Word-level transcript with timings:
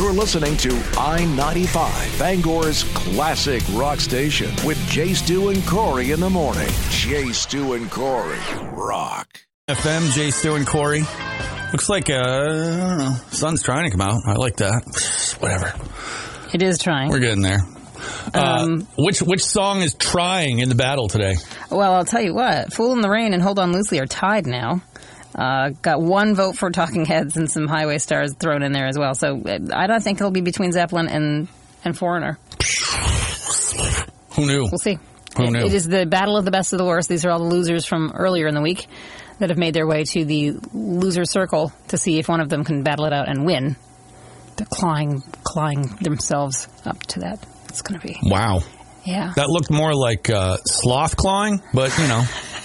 You're 0.00 0.14
listening 0.14 0.56
to 0.56 0.82
I 0.96 1.26
95, 1.26 2.18
Bangor's 2.18 2.84
classic 2.94 3.62
rock 3.72 4.00
station 4.00 4.50
with 4.64 4.78
Jay 4.88 5.12
Stu 5.12 5.50
and 5.50 5.62
Corey 5.66 6.12
in 6.12 6.20
the 6.20 6.30
morning. 6.30 6.70
Jay 6.88 7.30
Stu 7.32 7.74
and 7.74 7.90
Corey 7.90 8.38
rock. 8.72 9.28
FM, 9.68 10.10
Jay 10.14 10.30
Stu 10.30 10.54
and 10.54 10.66
Corey. 10.66 11.02
Looks 11.72 11.90
like 11.90 12.08
uh, 12.08 12.14
I 12.14 12.46
don't 12.46 12.98
know, 12.98 13.14
sun's 13.28 13.62
trying 13.62 13.90
to 13.90 13.90
come 13.90 14.00
out. 14.00 14.22
I 14.26 14.36
like 14.36 14.56
that. 14.56 15.36
Whatever. 15.38 15.74
It 16.54 16.62
is 16.62 16.78
trying. 16.78 17.10
We're 17.10 17.18
getting 17.18 17.42
there. 17.42 17.60
Um, 18.32 18.80
uh, 18.80 18.84
which 18.96 19.20
which 19.20 19.44
song 19.44 19.82
is 19.82 19.92
trying 19.92 20.60
in 20.60 20.70
the 20.70 20.76
battle 20.76 21.08
today? 21.08 21.34
Well, 21.70 21.92
I'll 21.92 22.06
tell 22.06 22.22
you 22.22 22.32
what. 22.32 22.72
Fool 22.72 22.94
in 22.94 23.02
the 23.02 23.10
Rain 23.10 23.34
and 23.34 23.42
Hold 23.42 23.58
On 23.58 23.70
Loosely 23.70 24.00
are 24.00 24.06
tied 24.06 24.46
now. 24.46 24.80
Uh, 25.34 25.70
got 25.82 26.00
one 26.02 26.34
vote 26.34 26.56
for 26.56 26.70
Talking 26.70 27.04
Heads 27.04 27.36
and 27.36 27.50
some 27.50 27.66
Highway 27.68 27.98
Stars 27.98 28.34
thrown 28.34 28.62
in 28.62 28.72
there 28.72 28.86
as 28.86 28.98
well. 28.98 29.14
So 29.14 29.40
uh, 29.40 29.58
I 29.72 29.86
don't 29.86 30.02
think 30.02 30.18
it'll 30.18 30.30
be 30.30 30.40
between 30.40 30.72
Zeppelin 30.72 31.08
and, 31.08 31.48
and 31.84 31.96
Foreigner. 31.96 32.38
Who 34.34 34.46
knew? 34.46 34.68
We'll 34.70 34.78
see. 34.78 34.98
Who 35.36 35.50
knew? 35.50 35.60
it 35.60 35.74
is 35.74 35.86
the 35.86 36.06
battle 36.06 36.36
of 36.36 36.44
the 36.44 36.50
best 36.50 36.72
of 36.72 36.78
the 36.78 36.84
worst. 36.84 37.08
These 37.08 37.24
are 37.24 37.30
all 37.30 37.38
the 37.38 37.54
losers 37.54 37.86
from 37.86 38.12
earlier 38.14 38.48
in 38.48 38.54
the 38.54 38.60
week 38.60 38.86
that 39.38 39.50
have 39.50 39.58
made 39.58 39.74
their 39.74 39.86
way 39.86 40.04
to 40.04 40.24
the 40.24 40.56
loser 40.72 41.24
circle 41.24 41.72
to 41.88 41.96
see 41.96 42.18
if 42.18 42.28
one 42.28 42.40
of 42.40 42.48
them 42.48 42.64
can 42.64 42.82
battle 42.82 43.06
it 43.06 43.12
out 43.12 43.28
and 43.28 43.46
win. 43.46 43.76
They're 44.56 44.66
clawing, 44.70 45.22
clawing 45.44 45.86
themselves 46.02 46.68
up 46.84 47.00
to 47.08 47.20
that. 47.20 47.46
It's 47.68 47.82
going 47.82 48.00
to 48.00 48.06
be. 48.06 48.18
Wow. 48.22 48.60
Yeah. 49.04 49.32
That 49.36 49.48
looked 49.48 49.70
more 49.70 49.94
like 49.94 50.28
uh, 50.28 50.58
sloth 50.64 51.16
clawing, 51.16 51.62
but 51.72 51.96
you 51.98 52.06
know, 52.08 52.24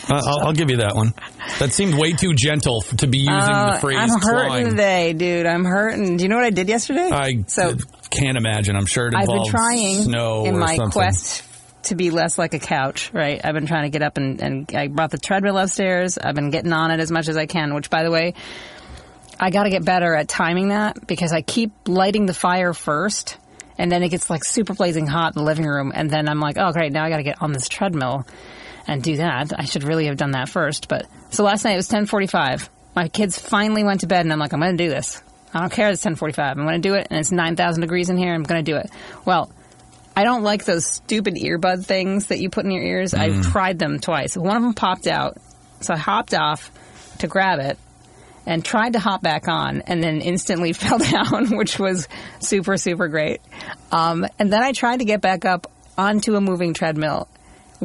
I- 0.09 0.21
I'll, 0.25 0.47
I'll 0.47 0.53
give 0.53 0.69
you 0.69 0.77
that 0.77 0.95
one. 0.95 1.13
That 1.59 1.73
seemed 1.73 1.95
way 1.95 2.13
too 2.13 2.33
gentle 2.33 2.83
f- 2.85 2.97
to 2.97 3.07
be 3.07 3.19
using 3.19 3.33
Uh, 3.33 3.73
the 3.73 3.79
phrase 3.79 3.97
I'm 3.99 4.09
hurting 4.09 4.21
clawing. 4.47 4.69
today, 4.69 5.13
dude. 5.13 5.45
I'm 5.45 5.65
hurting. 5.65 6.17
Do 6.17 6.23
you 6.23 6.29
know 6.29 6.35
what 6.35 6.45
I 6.45 6.49
did 6.51 6.67
yesterday? 6.69 7.09
I 7.11 7.43
so 7.47 7.75
can't 8.09 8.37
imagine. 8.37 8.75
I'm 8.75 8.85
sure 8.85 9.07
it 9.07 9.15
I've 9.15 9.27
been 9.27 9.45
trying 9.47 10.03
snow 10.03 10.45
in 10.45 10.57
my 10.57 10.75
something. 10.75 10.91
quest 10.91 11.43
to 11.83 11.95
be 11.95 12.09
less 12.09 12.37
like 12.37 12.53
a 12.53 12.59
couch, 12.59 13.11
right? 13.13 13.39
I've 13.43 13.53
been 13.53 13.67
trying 13.67 13.83
to 13.83 13.89
get 13.89 14.01
up 14.01 14.17
and, 14.17 14.41
and 14.41 14.71
I 14.75 14.87
brought 14.87 15.11
the 15.11 15.17
treadmill 15.19 15.57
upstairs. 15.57 16.17
I've 16.17 16.33
been 16.35 16.49
getting 16.49 16.73
on 16.73 16.91
it 16.91 16.99
as 16.99 17.11
much 17.11 17.27
as 17.27 17.37
I 17.37 17.45
can, 17.45 17.73
which 17.75 17.89
by 17.91 18.03
the 18.03 18.09
way, 18.11 18.33
I 19.39 19.49
got 19.51 19.63
to 19.63 19.69
get 19.69 19.85
better 19.85 20.15
at 20.15 20.27
timing 20.27 20.69
that 20.69 21.05
because 21.07 21.31
I 21.31 21.41
keep 21.41 21.71
lighting 21.87 22.25
the 22.25 22.33
fire 22.33 22.73
first 22.73 23.37
and 23.77 23.91
then 23.91 24.01
it 24.01 24.09
gets 24.09 24.29
like 24.29 24.43
super 24.45 24.73
blazing 24.73 25.05
hot 25.07 25.35
in 25.35 25.39
the 25.39 25.45
living 25.45 25.65
room 25.65 25.91
and 25.93 26.09
then 26.09 26.27
I'm 26.29 26.39
like, 26.39 26.57
oh 26.57 26.71
great, 26.71 26.91
now 26.93 27.03
I 27.03 27.09
got 27.09 27.17
to 27.17 27.23
get 27.23 27.41
on 27.41 27.51
this 27.51 27.67
treadmill 27.67 28.25
and 28.87 29.01
do 29.01 29.17
that. 29.17 29.51
I 29.57 29.65
should 29.65 29.83
really 29.83 30.05
have 30.07 30.17
done 30.17 30.31
that 30.31 30.49
first. 30.49 30.87
But 30.87 31.07
so 31.29 31.43
last 31.43 31.63
night 31.65 31.73
it 31.73 31.77
was 31.77 31.89
10:45. 31.89 32.69
My 32.95 33.07
kids 33.07 33.39
finally 33.39 33.83
went 33.83 34.01
to 34.01 34.07
bed 34.07 34.21
and 34.21 34.31
I'm 34.31 34.39
like, 34.39 34.53
I'm 34.53 34.59
going 34.59 34.77
to 34.77 34.83
do 34.83 34.89
this. 34.89 35.21
I 35.53 35.59
don't 35.59 35.71
care 35.71 35.89
it's 35.89 36.03
10:45. 36.03 36.37
I'm 36.39 36.65
going 36.65 36.81
to 36.81 36.89
do 36.89 36.95
it 36.95 37.07
and 37.09 37.19
it's 37.19 37.31
9,000 37.31 37.81
degrees 37.81 38.09
in 38.09 38.17
here. 38.17 38.33
I'm 38.33 38.43
going 38.43 38.63
to 38.63 38.71
do 38.71 38.77
it. 38.77 38.89
Well, 39.25 39.51
I 40.15 40.23
don't 40.23 40.43
like 40.43 40.63
those 40.63 40.85
stupid 40.85 41.35
earbud 41.35 41.85
things 41.85 42.27
that 42.27 42.39
you 42.39 42.49
put 42.49 42.63
in 42.63 42.71
your 42.71 42.83
ears. 42.83 43.13
I've 43.13 43.51
tried 43.51 43.79
them 43.79 43.99
twice. 43.99 44.37
One 44.37 44.55
of 44.55 44.63
them 44.63 44.73
popped 44.73 45.07
out. 45.07 45.37
So 45.81 45.93
I 45.93 45.97
hopped 45.97 46.33
off 46.33 46.71
to 47.19 47.27
grab 47.27 47.59
it 47.59 47.77
and 48.45 48.63
tried 48.63 48.93
to 48.93 48.99
hop 48.99 49.21
back 49.21 49.47
on 49.47 49.81
and 49.81 50.01
then 50.01 50.21
instantly 50.21 50.73
fell 50.73 50.99
down, 50.99 51.57
which 51.57 51.77
was 51.77 52.07
super, 52.39 52.77
super 52.77 53.07
great. 53.07 53.41
Um, 53.91 54.25
and 54.39 54.51
then 54.51 54.63
I 54.63 54.71
tried 54.71 54.99
to 54.99 55.05
get 55.05 55.21
back 55.21 55.43
up 55.45 55.69
onto 55.97 56.35
a 56.35 56.41
moving 56.41 56.73
treadmill, 56.73 57.27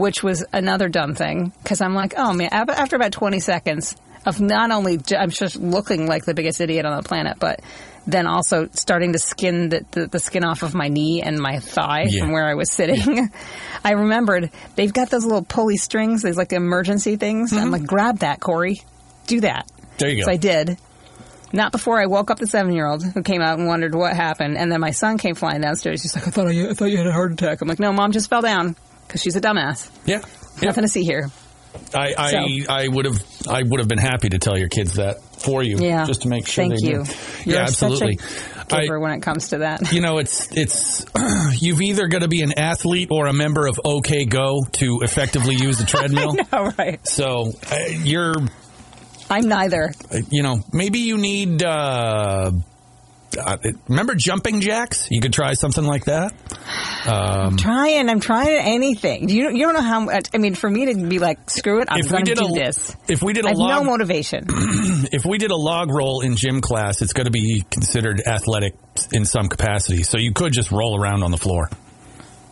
which 0.00 0.22
was 0.22 0.44
another 0.52 0.88
dumb 0.88 1.14
thing 1.14 1.52
because 1.62 1.82
I'm 1.82 1.94
like, 1.94 2.14
oh 2.16 2.32
man, 2.32 2.48
after 2.52 2.96
about 2.96 3.12
20 3.12 3.38
seconds 3.38 3.96
of 4.24 4.40
not 4.40 4.70
only 4.70 4.98
I'm 5.16 5.30
just 5.30 5.56
looking 5.56 6.06
like 6.06 6.24
the 6.24 6.32
biggest 6.32 6.60
idiot 6.60 6.86
on 6.86 6.96
the 6.96 7.06
planet, 7.06 7.36
but 7.38 7.60
then 8.06 8.26
also 8.26 8.68
starting 8.72 9.12
to 9.12 9.18
skin 9.18 9.68
the, 9.68 9.84
the, 9.90 10.06
the 10.06 10.18
skin 10.18 10.42
off 10.42 10.62
of 10.62 10.74
my 10.74 10.88
knee 10.88 11.22
and 11.22 11.38
my 11.38 11.58
thigh 11.58 12.06
Yeah. 12.08 12.22
from 12.22 12.32
where 12.32 12.46
I 12.46 12.54
was 12.54 12.70
sitting. 12.70 13.30
I 13.84 13.92
remembered 13.92 14.50
they've 14.74 14.92
got 14.92 15.10
those 15.10 15.24
little 15.24 15.44
pulley 15.44 15.76
strings, 15.76 16.22
these 16.22 16.36
like 16.36 16.54
emergency 16.54 17.16
things. 17.16 17.52
I'm 17.52 17.64
mm-hmm. 17.64 17.70
like, 17.72 17.86
grab 17.86 18.20
that, 18.20 18.40
Corey. 18.40 18.82
Do 19.26 19.42
that. 19.42 19.70
There 19.98 20.08
you 20.08 20.22
go. 20.22 20.24
So 20.24 20.32
I 20.32 20.36
did. 20.36 20.78
Not 21.52 21.72
before 21.72 22.00
I 22.00 22.06
woke 22.06 22.30
up 22.30 22.38
the 22.38 22.46
seven 22.46 22.72
year 22.72 22.86
old 22.86 23.04
who 23.04 23.22
came 23.22 23.42
out 23.42 23.58
and 23.58 23.68
wondered 23.68 23.94
what 23.94 24.16
happened. 24.16 24.56
And 24.56 24.72
then 24.72 24.80
my 24.80 24.92
son 24.92 25.18
came 25.18 25.34
flying 25.34 25.60
downstairs. 25.60 26.00
He's 26.00 26.14
like, 26.14 26.26
I 26.26 26.30
thought, 26.30 26.46
I, 26.46 26.70
I 26.70 26.74
thought 26.74 26.86
you 26.86 26.96
had 26.96 27.06
a 27.06 27.12
heart 27.12 27.32
attack. 27.32 27.60
I'm 27.60 27.68
like, 27.68 27.80
no, 27.80 27.92
mom 27.92 28.12
just 28.12 28.30
fell 28.30 28.40
down 28.40 28.76
because 29.10 29.22
she's 29.22 29.36
a 29.36 29.40
dumbass. 29.40 29.90
yeah. 30.06 30.20
Yeah. 30.60 30.66
Nothing 30.68 30.82
to 30.84 30.88
see 30.88 31.04
here. 31.04 31.30
I, 31.94 32.14
I, 32.18 32.30
So- 32.32 32.72
I 32.72 32.88
would 32.88 33.04
have 33.06 33.22
I 33.48 33.62
would 33.62 33.78
have 33.80 33.88
been 33.88 33.98
happy 33.98 34.28
to 34.30 34.38
tell 34.38 34.58
your 34.58 34.68
kids 34.68 34.94
that 34.94 35.22
for 35.40 35.62
you, 35.62 35.78
Yeah. 35.78 36.04
just 36.06 36.22
to 36.22 36.28
make 36.28 36.46
sure. 36.46 36.64
Thank 36.68 36.80
they 36.82 36.88
you. 36.88 37.04
You're 37.44 37.56
yeah, 37.56 37.62
absolutely. 37.62 38.16
Such 38.18 38.72
a 38.72 38.80
giver 38.82 38.98
I, 38.98 39.00
when 39.00 39.12
it 39.12 39.20
comes 39.22 39.48
to 39.50 39.58
that. 39.58 39.92
you 39.92 40.00
know, 40.00 40.18
it's 40.18 40.48
it's 40.54 41.06
you've 41.62 41.80
either 41.80 42.08
got 42.08 42.20
to 42.20 42.28
be 42.28 42.42
an 42.42 42.58
athlete 42.58 43.08
or 43.10 43.26
a 43.26 43.32
member 43.32 43.66
of 43.66 43.80
OK 43.84 44.24
Go 44.26 44.58
to 44.72 45.00
effectively 45.02 45.54
use 45.54 45.78
the 45.78 45.84
treadmill. 45.86 46.36
All 46.52 46.70
right. 46.76 47.00
So 47.06 47.52
uh, 47.70 47.76
you're, 48.02 48.34
I'm 49.30 49.48
neither. 49.48 49.92
uh, 50.12 50.18
you 50.30 50.42
know, 50.42 50.58
maybe 50.72 50.98
you 51.00 51.16
need. 51.18 51.62
Uh, 51.62 52.50
uh, 53.38 53.56
remember 53.88 54.14
jumping 54.14 54.60
jacks? 54.60 55.08
You 55.10 55.20
could 55.20 55.32
try 55.32 55.52
something 55.54 55.84
like 55.84 56.06
that. 56.06 56.32
i'm 57.06 57.56
Trying. 57.56 58.08
I'm 58.08 58.20
trying 58.20 58.56
anything. 58.56 59.28
You, 59.28 59.50
you 59.50 59.64
don't 59.64 59.74
know 59.74 59.80
how 59.82 60.00
much. 60.00 60.28
I 60.34 60.38
mean, 60.38 60.54
for 60.54 60.68
me 60.68 60.86
to 60.86 61.06
be 61.06 61.18
like, 61.18 61.50
screw 61.50 61.80
it, 61.80 61.88
I'm 61.90 62.00
going 62.06 62.24
to 62.26 62.34
do 62.34 62.46
a- 62.46 62.58
this. 62.58 62.96
if 63.08 63.22
we 63.22 63.32
did 63.32 63.44
a 63.44 63.48
I 63.48 63.50
have 63.50 63.58
log- 63.58 63.84
no 63.84 63.90
motivation. 63.90 64.44
if 64.48 65.24
we 65.24 65.38
did 65.38 65.50
a 65.50 65.56
log 65.56 65.90
roll 65.90 66.20
in 66.22 66.36
gym 66.36 66.60
class, 66.60 67.02
it's 67.02 67.12
going 67.12 67.26
to 67.26 67.30
be 67.30 67.64
considered 67.70 68.22
athletic 68.26 68.74
in 69.12 69.24
some 69.24 69.48
capacity. 69.48 70.02
So 70.02 70.18
you 70.18 70.32
could 70.32 70.52
just 70.52 70.70
roll 70.72 71.00
around 71.00 71.22
on 71.22 71.30
the 71.30 71.38
floor 71.38 71.68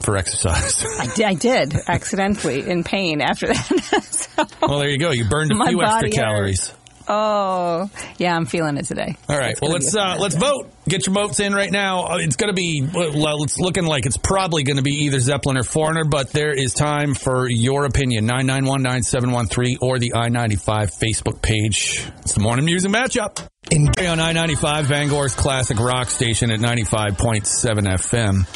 for 0.01 0.17
exercise. 0.17 0.85
I 1.01 1.07
did, 1.15 1.25
I 1.27 1.35
did 1.35 1.75
accidentally 1.89 2.69
in 2.69 2.85
pain 2.85 3.21
after 3.21 3.49
that. 3.49 4.05
so, 4.11 4.45
well, 4.63 4.79
there 4.79 4.89
you 4.89 4.99
go. 4.99 5.11
You 5.11 5.29
burned 5.29 5.51
a 5.51 5.67
few 5.67 5.83
extra 5.83 6.11
calories. 6.11 6.73
Oh, 7.09 7.91
yeah, 8.19 8.37
I'm 8.37 8.47
feeling 8.47 8.77
it 8.77 8.85
today. 8.85 9.17
All 9.29 9.37
right. 9.39 9.53
It's 9.53 9.61
Well, 9.61 9.73
let's 9.73 9.95
uh, 9.95 10.17
let's 10.19 10.37
vote. 10.37 10.71
Get 10.89 11.07
your 11.07 11.15
votes 11.15 11.41
in 11.41 11.53
right 11.53 11.71
now. 11.71 12.05
Uh, 12.07 12.19
It's 12.19 12.37
going 12.37 12.49
to 12.49 12.55
be 12.55 12.83
well. 12.93 13.43
It's 13.43 13.59
looking 13.59 13.85
like 13.85 14.07
it's 14.07 14.17
probably 14.17 14.63
going 14.63 14.77
to 14.77 14.83
be 14.83 15.05
either 15.05 15.21
Zeppelin 15.21 15.57
or 15.59 15.63
Foreigner, 15.63 16.05
but 16.05 16.31
there 16.31 16.53
is 16.53 16.73
time 16.75 17.15
for 17.15 17.49
your 17.49 17.85
opinion. 17.85 18.27
Nine 18.27 18.47
nine 18.47 18.65
one 18.65 18.83
nine 18.83 19.03
seven 19.03 19.33
one 19.33 19.47
three 19.47 19.77
or 19.81 19.99
the 19.99 20.15
I 20.15 20.29
ninety 20.29 20.57
five 20.57 20.91
Facebook 20.91 21.43
page. 21.43 22.05
It's 22.21 22.33
the 22.33 22.41
morning 22.41 22.65
music 22.65 22.91
matchup. 22.91 23.47
In 23.71 23.89
on 24.07 24.21
I 24.21 24.33
ninety 24.33 24.55
five, 24.55 24.89
Bangor's 24.89 25.35
classic 25.35 25.79
rock 25.79 26.09
station 26.09 26.51
at 26.51 26.61
ninety 26.61 26.85
five 26.85 27.19
point 27.19 27.47
seven 27.47 27.85
FM. 27.85 28.47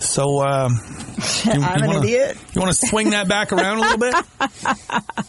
So, 0.00 0.38
uh, 0.38 0.68
you, 1.44 1.50
I'm 1.52 1.82
an 1.82 1.86
wanna, 1.88 1.98
idiot. 2.00 2.36
You 2.54 2.60
want 2.60 2.74
to 2.76 2.86
swing 2.86 3.10
that 3.10 3.26
back 3.28 3.52
around 3.52 3.78
a 3.78 3.80
little 3.80 3.98
bit? 3.98 4.14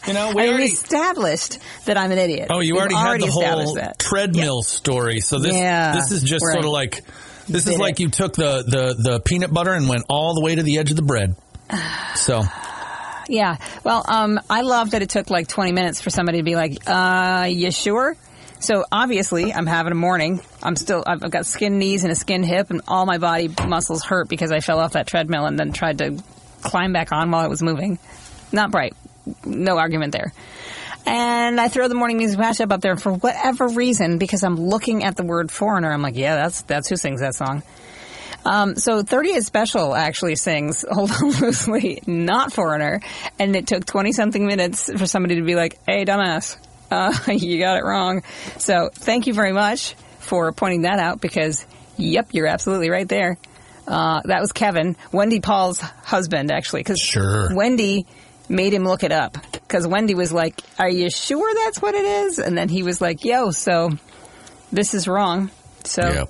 You 0.06 0.14
know, 0.14 0.32
we 0.34 0.42
I 0.42 0.48
already. 0.48 0.64
established 0.64 1.58
that 1.84 1.96
I'm 1.96 2.10
an 2.10 2.18
idiot. 2.18 2.48
Oh, 2.50 2.60
you 2.60 2.74
We've 2.74 2.80
already, 2.80 2.94
had 2.96 3.20
the 3.20 3.26
whole 3.30 3.74
that. 3.74 3.98
treadmill 3.98 4.62
story. 4.62 5.20
So 5.20 5.38
this 5.38 5.54
Yeah, 5.54 5.94
this 5.94 6.10
is 6.10 6.22
just 6.22 6.44
right. 6.44 6.54
sort 6.54 6.64
of 6.64 6.70
like 6.72 7.02
this 7.48 7.66
is 7.68 7.78
like 7.78 8.00
it. 8.00 8.04
you 8.04 8.08
took 8.10 8.34
the, 8.34 8.62
the 8.66 8.94
the 9.10 9.20
peanut 9.20 9.52
butter 9.52 9.72
and 9.72 9.88
went 9.88 10.04
all 10.08 10.34
the 10.34 10.40
way 10.40 10.54
to 10.54 10.62
the 10.62 10.78
edge 10.78 10.90
of 10.90 10.96
the 10.96 11.02
bread. 11.02 11.36
So 12.16 12.42
Yeah. 13.28 13.58
Well, 13.84 14.04
um, 14.08 14.40
I 14.48 14.62
love 14.62 14.92
that 14.92 15.02
it 15.02 15.10
took 15.10 15.30
like 15.30 15.46
20 15.46 15.70
minutes 15.72 16.00
for 16.00 16.10
somebody 16.10 16.38
to 16.38 16.44
be 16.44 16.56
like, 16.56 16.78
uh, 16.88 17.46
you 17.48 17.70
sure? 17.70 18.16
So 18.60 18.84
obviously, 18.92 19.52
I'm 19.52 19.66
having 19.66 19.92
a 19.92 19.96
morning. 19.96 20.40
I'm 20.62 20.76
still, 20.76 21.02
I've 21.06 21.30
got 21.30 21.46
skin 21.46 21.78
knees 21.78 22.04
and 22.04 22.12
a 22.12 22.16
skin 22.16 22.42
hip, 22.42 22.70
and 22.70 22.82
all 22.86 23.06
my 23.06 23.18
body 23.18 23.48
muscles 23.66 24.04
hurt 24.04 24.28
because 24.28 24.52
I 24.52 24.60
fell 24.60 24.78
off 24.78 24.92
that 24.92 25.06
treadmill 25.06 25.46
and 25.46 25.58
then 25.58 25.72
tried 25.72 25.98
to 25.98 26.22
climb 26.60 26.92
back 26.92 27.10
on 27.10 27.30
while 27.30 27.44
it 27.44 27.48
was 27.48 27.62
moving. 27.62 27.98
Not 28.52 28.70
bright. 28.70 28.94
No 29.44 29.78
argument 29.78 30.12
there. 30.12 30.32
And 31.06 31.58
I 31.58 31.68
throw 31.68 31.88
the 31.88 31.94
morning 31.94 32.18
music 32.18 32.38
mashup 32.38 32.70
up 32.70 32.82
there 32.82 32.96
for 32.96 33.12
whatever 33.12 33.68
reason 33.68 34.18
because 34.18 34.44
I'm 34.44 34.56
looking 34.56 35.04
at 35.04 35.16
the 35.16 35.22
word 35.22 35.50
foreigner. 35.50 35.90
I'm 35.90 36.02
like, 36.02 36.16
yeah, 36.16 36.36
that's 36.36 36.62
that's 36.62 36.88
who 36.88 36.96
sings 36.96 37.20
that 37.20 37.34
song. 37.34 37.62
Um, 38.44 38.76
so 38.76 39.02
38 39.02 39.42
Special 39.42 39.94
actually 39.94 40.36
sings 40.36 40.84
Hold 40.90 41.10
On 41.10 41.30
Loosely, 41.30 42.02
not 42.06 42.52
Foreigner, 42.52 43.00
and 43.38 43.54
it 43.54 43.66
took 43.66 43.84
20 43.84 44.12
something 44.12 44.46
minutes 44.46 44.90
for 44.96 45.06
somebody 45.06 45.36
to 45.36 45.42
be 45.42 45.54
like, 45.54 45.78
hey, 45.86 46.04
dumbass, 46.04 46.56
uh, 46.90 47.12
you 47.28 47.58
got 47.58 47.76
it 47.78 47.84
wrong. 47.84 48.22
So 48.58 48.90
thank 48.92 49.26
you 49.26 49.34
very 49.34 49.52
much 49.52 49.94
for 50.20 50.50
pointing 50.52 50.82
that 50.82 50.98
out 50.98 51.20
because, 51.20 51.64
yep, 51.96 52.28
you're 52.32 52.46
absolutely 52.46 52.90
right 52.90 53.08
there. 53.08 53.38
Uh, 53.88 54.20
that 54.24 54.40
was 54.40 54.52
Kevin, 54.52 54.96
Wendy 55.12 55.40
Paul's 55.40 55.80
husband, 55.80 56.50
actually, 56.52 56.80
because 56.80 57.00
Sure. 57.00 57.48
Wendy 57.54 58.06
made 58.48 58.72
him 58.74 58.84
look 58.84 59.02
it 59.02 59.10
up 59.12 59.36
because 59.52 59.86
Wendy 59.86 60.14
was 60.14 60.32
like, 60.32 60.60
"Are 60.78 60.88
you 60.90 61.10
sure 61.10 61.52
that's 61.54 61.80
what 61.80 61.94
it 61.94 62.04
is?" 62.04 62.38
And 62.38 62.56
then 62.56 62.68
he 62.68 62.82
was 62.82 63.00
like, 63.00 63.24
"Yo, 63.24 63.50
so 63.52 63.90
this 64.72 64.94
is 64.94 65.08
wrong." 65.08 65.50
So 65.84 66.02
Yep. 66.02 66.28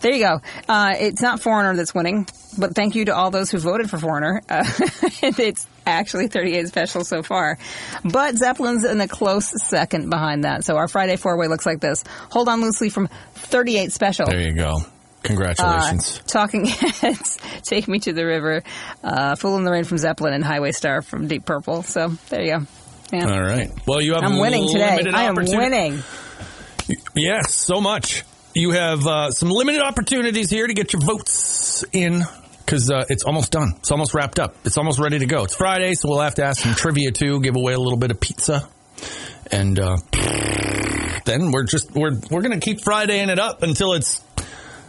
there 0.00 0.12
you 0.12 0.24
go. 0.24 0.40
Uh, 0.68 0.94
it's 0.98 1.22
not 1.22 1.40
Foreigner 1.40 1.74
that's 1.76 1.94
winning, 1.94 2.26
but 2.58 2.74
thank 2.74 2.94
you 2.94 3.06
to 3.06 3.14
all 3.14 3.30
those 3.30 3.50
who 3.50 3.58
voted 3.58 3.90
for 3.90 3.98
Foreigner. 3.98 4.42
Uh, 4.48 4.64
it's 5.22 5.66
actually 5.86 6.28
38 6.28 6.68
special 6.68 7.04
so 7.04 7.22
far. 7.22 7.58
But 8.04 8.36
Zeppelin's 8.36 8.84
in 8.84 9.00
a 9.00 9.08
close 9.08 9.50
second 9.62 10.10
behind 10.10 10.44
that. 10.44 10.64
So 10.64 10.76
our 10.76 10.88
Friday 10.88 11.16
four 11.16 11.36
way 11.36 11.48
looks 11.48 11.66
like 11.66 11.80
this. 11.80 12.04
Hold 12.30 12.48
on 12.48 12.60
loosely 12.60 12.90
from 12.90 13.08
38 13.34 13.92
special. 13.92 14.26
there 14.26 14.40
you 14.40 14.54
go. 14.54 14.80
Congratulations. 15.22 16.20
Uh, 16.20 16.22
Talking 16.26 16.64
Heads, 16.66 17.38
Take 17.62 17.88
Me 17.88 17.98
to 18.00 18.12
the 18.12 18.24
River, 18.24 18.62
uh, 19.04 19.36
Fool 19.36 19.56
in 19.58 19.64
the 19.64 19.70
Rain 19.70 19.84
from 19.84 19.98
Zeppelin, 19.98 20.32
and 20.32 20.42
Highway 20.44 20.72
Star 20.72 21.02
from 21.02 21.28
Deep 21.28 21.44
Purple. 21.44 21.82
So 21.82 22.08
there 22.30 22.42
you 22.42 22.58
go. 22.58 22.66
Yeah. 23.12 23.30
All 23.30 23.42
right. 23.42 23.70
Well, 23.86 24.00
you 24.00 24.14
have 24.14 24.22
I'm 24.22 24.38
winning 24.38 24.68
today. 24.68 25.10
I 25.12 25.24
am 25.24 25.34
winning. 25.34 26.02
Yes, 27.14 27.54
so 27.54 27.80
much. 27.80 28.24
You 28.54 28.72
have 28.72 29.06
uh, 29.06 29.30
some 29.30 29.50
limited 29.50 29.80
opportunities 29.80 30.50
here 30.50 30.66
to 30.66 30.74
get 30.74 30.92
your 30.92 31.02
votes 31.02 31.34
in 31.92 32.22
because 32.64 32.90
uh, 32.90 33.04
it's 33.08 33.24
almost 33.24 33.50
done. 33.52 33.72
It's 33.78 33.90
almost 33.90 34.14
wrapped 34.14 34.38
up. 34.38 34.54
It's 34.64 34.78
almost 34.78 34.98
ready 35.00 35.18
to 35.18 35.26
go. 35.26 35.44
It's 35.44 35.54
Friday, 35.56 35.94
so 35.94 36.08
we'll 36.08 36.20
have 36.20 36.36
to 36.36 36.44
ask 36.44 36.62
some 36.62 36.74
trivia 36.74 37.10
too. 37.10 37.40
Give 37.40 37.56
away 37.56 37.72
a 37.72 37.78
little 37.80 37.98
bit 37.98 38.10
of 38.10 38.20
pizza, 38.20 38.68
and 39.50 39.78
uh, 39.78 39.96
then 41.24 41.50
we're 41.52 41.64
just 41.64 41.92
we're 41.94 42.18
we're 42.30 42.42
gonna 42.42 42.60
keep 42.60 42.80
Fridaying 42.80 43.28
it 43.28 43.38
up 43.38 43.62
until 43.62 43.92
it's 43.94 44.22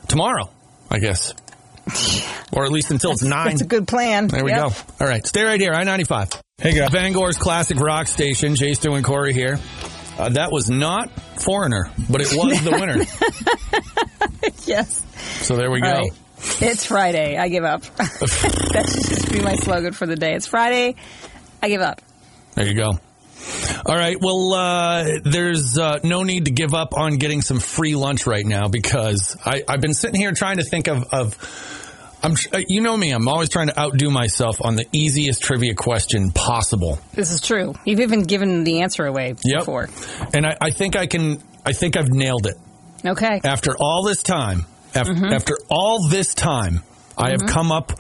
tomorrow, 0.07 0.49
I 0.89 0.99
guess, 0.99 1.33
or 2.53 2.65
at 2.65 2.71
least 2.71 2.91
until 2.91 3.11
it's 3.11 3.23
nine. 3.23 3.49
That's 3.49 3.61
a 3.61 3.65
good 3.67 3.87
plan. 3.87 4.27
There 4.27 4.43
we 4.43 4.51
Yep. 4.51 4.59
go. 4.59 4.75
All 4.99 5.07
right, 5.07 5.25
stay 5.25 5.43
right 5.43 5.59
here. 5.59 5.73
I 5.73 5.83
ninety 5.83 6.03
five. 6.05 6.29
Hey 6.59 6.77
guys, 6.77 6.91
Bangor's 6.91 7.37
classic 7.37 7.79
rock 7.79 8.07
station. 8.07 8.55
Jay 8.55 8.73
Stu 8.75 8.93
and 8.93 9.03
Corey 9.03 9.33
here. 9.33 9.59
Uh, 10.19 10.29
that 10.29 10.51
was 10.51 10.69
not 10.69 11.09
Foreigner, 11.41 11.89
but 12.09 12.21
it 12.21 12.27
was 12.35 12.63
the 12.63 12.71
winner. 12.71 13.03
Yes. 14.65 15.03
So 15.45 15.55
there 15.55 15.71
we 15.71 15.81
All 15.81 16.03
go. 16.09 16.15
It's 16.59 16.85
Friday. 16.85 17.37
I 17.37 17.49
give 17.49 17.63
up. 17.63 17.81
that 17.95 18.87
should 18.91 19.09
just 19.15 19.31
be 19.31 19.41
my 19.41 19.55
slogan 19.55 19.93
for 19.93 20.05
the 20.07 20.15
day. 20.15 20.33
It's 20.33 20.47
Friday. 20.47 20.95
I 21.61 21.69
give 21.69 21.81
up. 21.81 22.01
There 22.55 22.67
you 22.67 22.75
go. 22.75 22.91
All 23.85 23.95
right. 23.95 24.17
Well, 24.19 24.53
uh, 24.53 25.05
there's 25.23 25.77
uh, 25.77 25.99
no 26.03 26.23
need 26.23 26.45
to 26.45 26.51
give 26.51 26.73
up 26.73 26.95
on 26.97 27.17
getting 27.17 27.41
some 27.41 27.59
free 27.59 27.95
lunch 27.95 28.27
right 28.27 28.45
now 28.45 28.67
because 28.67 29.35
I, 29.45 29.63
I've 29.67 29.81
been 29.81 29.93
sitting 29.93 30.19
here 30.19 30.31
trying 30.33 30.57
to 30.57 30.63
think 30.63 30.87
of. 30.87 31.05
of 31.11 31.37
I'm, 32.23 32.33
uh, 32.53 32.61
you 32.67 32.81
know 32.81 32.95
me. 32.95 33.09
I'm 33.11 33.27
always 33.27 33.49
trying 33.49 33.67
to 33.67 33.79
outdo 33.79 34.11
myself 34.11 34.61
on 34.61 34.75
the 34.75 34.85
easiest 34.91 35.41
trivia 35.41 35.73
question 35.73 36.29
possible. 36.31 36.99
This 37.13 37.31
is 37.31 37.41
true. 37.41 37.73
You've 37.83 37.99
even 38.01 38.23
given 38.23 38.63
the 38.63 38.81
answer 38.81 39.05
away 39.07 39.33
Yep. 39.43 39.59
before. 39.59 39.89
And 40.33 40.45
I, 40.45 40.55
I 40.61 40.69
think 40.71 40.95
I 40.95 41.07
can. 41.07 41.41
I 41.65 41.73
think 41.73 41.97
I've 41.97 42.09
nailed 42.09 42.45
it. 42.47 42.55
Okay. 43.03 43.41
after 43.43 43.75
all 43.79 44.03
this 44.03 44.21
time, 44.21 44.67
after, 44.95 45.13
Mm-hmm. 45.13 45.25
after 45.33 45.57
all 45.69 46.07
this 46.09 46.33
time, 46.33 46.83
I 47.17 47.31
have 47.31 47.45
come 47.45 47.71
up 47.71 47.93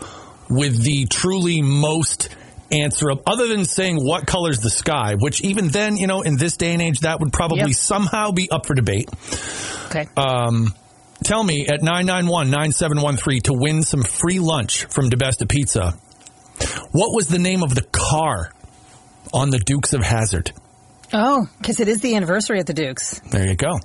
with 0.49 0.81
the 0.83 1.05
truly 1.05 1.61
most 1.61 2.29
answer 2.71 3.09
of, 3.11 3.21
other 3.27 3.47
than 3.47 3.65
saying 3.65 3.97
what 3.97 4.25
color's 4.25 4.59
the 4.59 4.69
sky, 4.69 5.15
which 5.17 5.41
even 5.43 5.67
then, 5.69 5.97
you 5.97 6.07
know, 6.07 6.21
in 6.21 6.37
this 6.37 6.55
day 6.57 6.73
and 6.73 6.81
age, 6.81 7.01
that 7.01 7.19
would 7.19 7.33
probably 7.33 7.59
Yep. 7.71 7.75
somehow 7.75 8.31
be 8.31 8.49
up 8.49 8.65
for 8.65 8.73
debate. 8.73 9.09
Okay. 9.87 10.07
Um, 10.15 10.73
tell 11.23 11.43
me 11.43 11.67
at 11.67 11.81
991-9713 11.81 13.43
to 13.43 13.53
win 13.53 13.83
some 13.83 14.03
free 14.03 14.39
lunch 14.39 14.85
from 14.85 15.09
DeBesta 15.09 15.47
Pizza. 15.49 15.93
What 16.91 17.13
was 17.13 17.27
the 17.27 17.39
name 17.39 17.63
of 17.63 17.73
the 17.75 17.81
car 17.91 18.51
on 19.33 19.49
the 19.49 19.59
Dukes 19.59 19.93
of 19.93 20.01
Hazzard? 20.03 20.51
oh, 21.13 21.45
because 21.57 21.81
it 21.81 21.89
is 21.89 21.99
the 21.99 22.15
anniversary 22.15 22.61
of 22.61 22.65
the 22.67 22.73
Dukes. 22.73 23.19
There 23.31 23.45
you 23.47 23.55
go. 23.55 23.79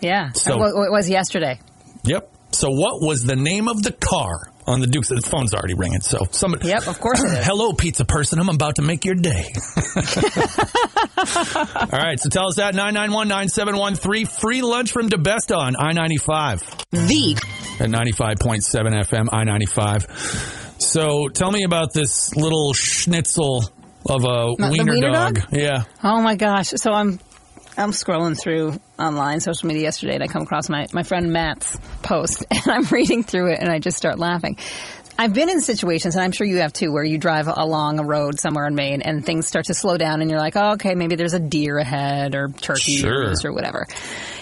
Yeah. 0.00 0.30
So- 0.32 0.54
it 0.64 0.90
was 0.90 1.08
yesterday. 1.10 1.60
Yep. 2.04 2.30
So 2.52 2.70
what 2.70 3.00
was 3.00 3.24
the 3.24 3.36
name 3.36 3.68
of 3.68 3.82
the 3.82 3.92
car 3.92 4.52
on 4.66 4.80
the 4.80 4.86
Dukes? 4.86 5.08
The 5.08 5.20
phone's 5.20 5.54
already 5.54 5.74
ringing. 5.74 6.00
So 6.00 6.26
somebody. 6.30 6.68
Yep, 6.68 6.86
of 6.86 7.00
course 7.00 7.22
it 7.22 7.32
is. 7.38 7.44
Hello, 7.46 7.72
pizza 7.72 8.04
person. 8.04 8.38
I'm 8.38 8.48
about 8.48 8.76
to 8.76 8.82
make 8.82 9.04
your 9.04 9.14
day. 9.14 9.46
All 11.16 11.98
right. 11.98 12.18
So 12.20 12.28
tell 12.28 12.48
us 12.48 12.56
that 12.56 12.74
991-9713. 12.74 14.28
Free 14.28 14.62
lunch 14.62 14.92
from 14.92 15.08
DeBesta 15.08 15.56
on 15.56 15.76
I-95 15.76 16.84
The 16.90 17.36
at 17.80 17.88
95.7 17.90 18.60
FM, 19.04 19.28
I-95. 19.32 20.80
So 20.80 21.28
tell 21.28 21.50
me 21.50 21.64
about 21.64 21.92
this 21.92 22.34
little 22.36 22.74
schnitzel 22.74 23.64
of 24.08 24.24
a 24.24 24.54
wiener, 24.58 24.92
wiener 24.92 25.12
dog. 25.12 25.34
dog? 25.36 25.48
Yeah. 25.52 25.84
Oh 26.02 26.20
my 26.20 26.34
gosh. 26.34 26.68
So 26.76 26.92
I'm 26.92 27.20
I'm 27.76 27.90
scrolling 27.92 28.38
through 28.38 28.78
online 28.98 29.40
social 29.40 29.66
media 29.68 29.82
yesterday 29.84 30.14
and 30.14 30.22
I 30.22 30.26
come 30.26 30.42
across 30.42 30.68
my, 30.68 30.86
my 30.92 31.02
friend 31.02 31.32
Matt's 31.32 31.78
post 32.02 32.44
and 32.50 32.62
I'm 32.66 32.84
reading 32.84 33.22
through 33.22 33.52
it 33.52 33.60
and 33.60 33.70
I 33.70 33.78
just 33.78 33.96
start 33.96 34.18
laughing. 34.18 34.58
I've 35.18 35.34
been 35.34 35.50
in 35.50 35.60
situations, 35.60 36.16
and 36.16 36.24
I'm 36.24 36.32
sure 36.32 36.46
you 36.46 36.60
have 36.60 36.72
too, 36.72 36.90
where 36.90 37.04
you 37.04 37.18
drive 37.18 37.46
along 37.46 38.00
a 38.00 38.02
road 38.02 38.40
somewhere 38.40 38.66
in 38.66 38.74
Maine 38.74 39.02
and 39.02 39.24
things 39.24 39.46
start 39.46 39.66
to 39.66 39.74
slow 39.74 39.98
down 39.98 40.22
and 40.22 40.30
you're 40.30 40.40
like, 40.40 40.56
oh, 40.56 40.72
okay, 40.72 40.94
maybe 40.94 41.16
there's 41.16 41.34
a 41.34 41.38
deer 41.38 41.76
ahead 41.76 42.34
or 42.34 42.48
turkey 42.48 42.96
Sure. 42.96 43.30
or 43.30 43.34
or 43.44 43.52
whatever. 43.52 43.86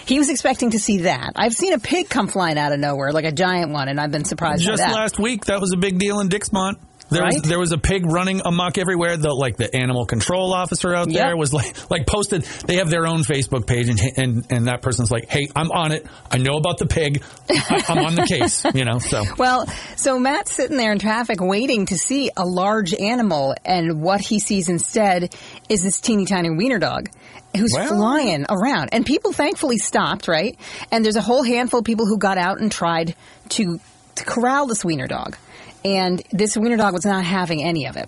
He 0.05 0.17
was 0.17 0.29
expecting 0.29 0.71
to 0.71 0.79
see 0.79 0.99
that. 0.99 1.33
I've 1.35 1.53
seen 1.53 1.73
a 1.73 1.77
pig 1.79 2.07
come 2.09 2.27
flying 2.29 2.57
out 2.57 2.71
of 2.71 2.79
nowhere, 2.79 3.11
like 3.11 3.25
a 3.25 3.33
giant 3.33 3.71
one, 3.71 3.89
and 3.89 3.99
I've 3.99 4.11
been 4.11 4.23
surprised 4.23 4.63
Just 4.63 4.81
by 4.81 4.89
that. 4.89 4.95
last 4.95 5.19
week, 5.19 5.45
that 5.45 5.59
was 5.59 5.73
a 5.73 5.77
big 5.77 5.99
deal 5.99 6.21
in 6.21 6.29
Dixmont. 6.29 6.77
There 7.11 7.25
was 7.25 7.41
there 7.41 7.59
was 7.59 7.71
a 7.73 7.77
pig 7.77 8.05
running 8.05 8.41
amok 8.45 8.77
everywhere. 8.77 9.17
The 9.17 9.33
like 9.33 9.57
the 9.57 9.73
animal 9.75 10.05
control 10.05 10.53
officer 10.53 10.95
out 10.95 11.07
there 11.11 11.29
Yep. 11.29 11.37
was 11.37 11.53
like 11.53 11.91
like 11.91 12.07
posted. 12.07 12.43
They 12.43 12.77
have 12.77 12.89
their 12.89 13.05
own 13.05 13.23
Facebook 13.23 13.67
page, 13.67 13.89
and 13.89 13.99
and 14.17 14.45
and 14.49 14.67
that 14.67 14.81
person's 14.81 15.11
like, 15.11 15.29
"Hey, 15.29 15.47
I'm 15.55 15.69
on 15.71 15.91
it. 15.91 16.05
I 16.31 16.37
know 16.37 16.55
about 16.57 16.77
the 16.77 16.85
pig. 16.87 17.21
I, 17.49 17.83
I'm 17.89 18.05
on 18.05 18.15
the 18.15 18.25
case." 18.25 18.63
You 18.73 18.85
know, 18.85 18.99
so 18.99 19.23
Well, 19.37 19.67
so 19.97 20.17
Matt's 20.17 20.53
sitting 20.53 20.77
there 20.77 20.91
in 20.93 20.97
traffic 20.99 21.39
waiting 21.41 21.85
to 21.87 21.97
see 21.97 22.31
a 22.37 22.45
large 22.45 22.93
animal, 22.93 23.53
and 23.65 24.01
what 24.01 24.21
he 24.21 24.39
sees 24.39 24.69
instead 24.69 25.35
is 25.69 25.83
this 25.83 25.99
teeny 25.99 26.25
tiny 26.25 26.49
wiener 26.49 26.79
dog 26.79 27.09
who's 27.55 27.73
Well- 27.75 27.89
flying 27.89 28.45
around. 28.49 28.89
And 28.93 29.05
people 29.05 29.33
thankfully 29.33 29.77
stopped, 29.77 30.29
right? 30.29 30.57
And 30.91 31.03
there's 31.03 31.17
a 31.17 31.21
whole 31.21 31.43
handful 31.43 31.79
of 31.79 31.85
people 31.85 32.05
who 32.05 32.17
got 32.17 32.37
out 32.37 32.61
and 32.61 32.71
tried 32.71 33.13
to, 33.49 33.79
to 34.15 34.23
corral 34.23 34.67
this 34.67 34.85
wiener 34.85 35.07
dog. 35.07 35.35
And 35.83 36.21
this 36.31 36.55
wiener 36.55 36.77
dog 36.77 36.93
was 36.93 37.05
not 37.05 37.23
having 37.23 37.63
any 37.63 37.87
of 37.87 37.97
it. 37.97 38.07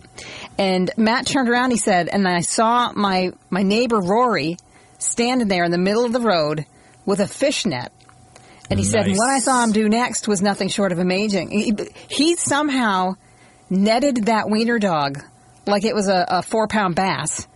And 0.58 0.92
Matt 0.96 1.26
turned 1.26 1.50
around, 1.50 1.72
he 1.72 1.78
said, 1.78 2.08
and 2.08 2.28
I 2.28 2.42
saw 2.42 2.92
my, 2.94 3.32
my 3.50 3.64
neighbor 3.64 4.00
Rory 4.00 4.58
standing 5.00 5.48
there 5.48 5.64
in 5.64 5.72
the 5.72 5.78
middle 5.78 6.06
of 6.06 6.14
the 6.14 6.20
road 6.20 6.66
with 7.06 7.20
a 7.20 7.28
fish 7.28 7.66
net. 7.66 7.92
And 8.70 8.80
he 8.80 8.86
said, 8.86 9.08
Nice. 9.08 9.18
what 9.18 9.30
I 9.30 9.40
saw 9.40 9.64
him 9.64 9.72
do 9.72 9.90
next 9.90 10.28
was 10.28 10.42
nothing 10.42 10.70
short 10.70 10.92
of 10.92 11.00
amazing. 11.00 11.50
He, 11.52 11.74
he 12.08 12.36
somehow 12.36 13.16
netted 13.70 14.26
that 14.26 14.50
wiener 14.50 14.80
dog 14.80 15.22
like 15.66 15.84
it 15.84 15.94
was 15.96 16.08
a, 16.08 16.26
a 16.30 16.42
four 16.42 16.68
pound 16.68 16.96
bass 16.96 17.48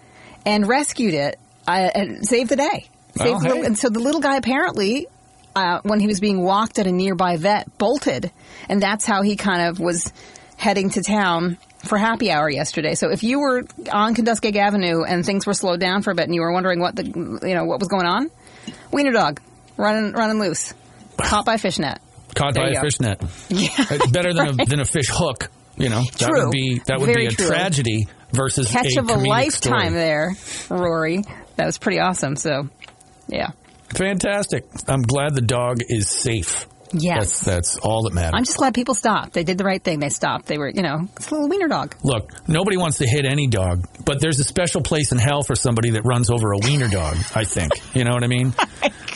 and 0.45 0.67
rescued 0.67 1.13
it 1.13 1.39
uh, 1.67 1.89
and 1.93 2.27
saved 2.27 2.49
the 2.49 2.55
day. 2.55 2.87
Saved 3.15 3.29
Oh, 3.35 3.39
the 3.39 3.47
little, 3.47 3.63
and 3.65 3.77
so 3.77 3.89
the 3.89 3.99
little 3.99 4.21
guy 4.21 4.35
apparently, 4.37 5.07
uh, 5.57 5.81
when 5.83 5.99
he 5.99 6.07
was 6.07 6.19
being 6.19 6.41
walked 6.41 6.79
at 6.79 6.87
a 6.87 6.91
nearby 6.91 7.37
vet, 7.37 7.77
bolted. 7.77 8.31
And 8.69 8.81
that's 8.81 9.05
how 9.05 9.21
he 9.23 9.35
kind 9.35 9.61
of 9.69 9.79
was 9.79 10.11
heading 10.57 10.89
to 10.91 11.01
town 11.03 11.57
for 11.85 11.97
happy 11.97 12.31
hour 12.31 12.49
yesterday. 12.49 12.95
So 12.95 13.09
if 13.11 13.23
you 13.23 13.39
were 13.39 13.63
on 13.91 14.15
Kenduskeag 14.15 14.55
Avenue 14.55 15.03
and 15.03 15.25
things 15.25 15.45
were 15.45 15.53
slowed 15.53 15.79
down 15.79 16.01
for 16.01 16.11
a 16.11 16.15
bit 16.15 16.25
and 16.25 16.35
you 16.35 16.41
were 16.41 16.51
wondering 16.51 16.79
what 16.79 16.95
the, 16.95 17.03
you 17.05 17.55
know, 17.55 17.65
what 17.65 17.79
was 17.79 17.87
going 17.87 18.05
on, 18.05 18.29
wiener 18.91 19.11
dog 19.11 19.39
running, 19.77 20.13
running 20.13 20.39
loose. 20.39 20.73
Caught 21.17 21.45
by 21.45 21.55
a 21.55 21.57
fishnet. 21.57 21.99
caught 22.35 22.53
There 22.53 22.63
by 22.63 22.69
a 22.69 22.73
go. 22.75 22.81
fish 22.81 22.99
net. 22.99 23.21
Yeah. 23.49 23.69
It's 23.77 24.07
better 24.11 24.33
than 24.33 24.47
a 24.59 24.65
than 24.65 24.79
a 24.79 24.85
fish 24.85 25.07
hook. 25.09 25.49
You 25.77 25.89
know, 25.89 26.01
that 26.01 26.29
True. 26.29 26.45
would 26.45 26.51
be 26.51 26.81
that 26.87 26.99
would 26.99 27.05
Very 27.07 27.27
be 27.27 27.33
a 27.33 27.35
true. 27.35 27.47
tragedy 27.47 28.07
versus 28.31 28.69
Catch 28.69 28.95
a 28.97 28.99
of 28.99 29.09
a 29.09 29.15
lifetime 29.15 29.89
story. 29.89 29.89
there, 29.89 30.35
Rory. 30.69 31.23
That 31.55 31.65
was 31.67 31.77
pretty 31.77 31.99
awesome. 31.99 32.35
So, 32.35 32.67
yeah. 33.27 33.49
Fantastic. 33.95 34.65
I'm 34.87 35.01
glad 35.01 35.33
the 35.33 35.41
dog 35.41 35.79
is 35.87 36.09
safe. 36.09 36.67
Yes. 36.93 37.39
That's 37.41 37.41
that's 37.41 37.77
all 37.79 38.03
that 38.03 38.13
matters. 38.13 38.33
I'm 38.35 38.43
just 38.45 38.57
glad 38.57 38.73
people 38.73 38.93
stopped. 38.95 39.33
They 39.33 39.43
did 39.43 39.57
the 39.57 39.63
right 39.63 39.83
thing. 39.83 39.99
They 39.99 40.09
stopped. 40.09 40.45
They 40.47 40.57
were, 40.57 40.69
you 40.69 40.81
know, 40.81 41.07
it's 41.15 41.29
a 41.29 41.33
little 41.33 41.49
wiener 41.49 41.67
dog. 41.67 41.95
Look, 42.03 42.31
nobody 42.47 42.77
wants 42.77 42.99
to 42.99 43.07
hit 43.07 43.25
any 43.25 43.47
dog, 43.47 43.85
but 44.05 44.19
there's 44.21 44.39
a 44.39 44.43
special 44.43 44.81
place 44.81 45.11
in 45.11 45.17
hell 45.17 45.43
for 45.43 45.55
somebody 45.55 45.91
that 45.91 46.03
runs 46.03 46.29
over 46.29 46.53
a 46.53 46.57
wiener 46.59 46.87
dog. 46.87 47.17
I 47.35 47.43
think 47.43 47.73
you 47.95 48.03
know 48.03 48.11
what 48.11 48.23
I 48.23 48.27
mean. 48.27 48.53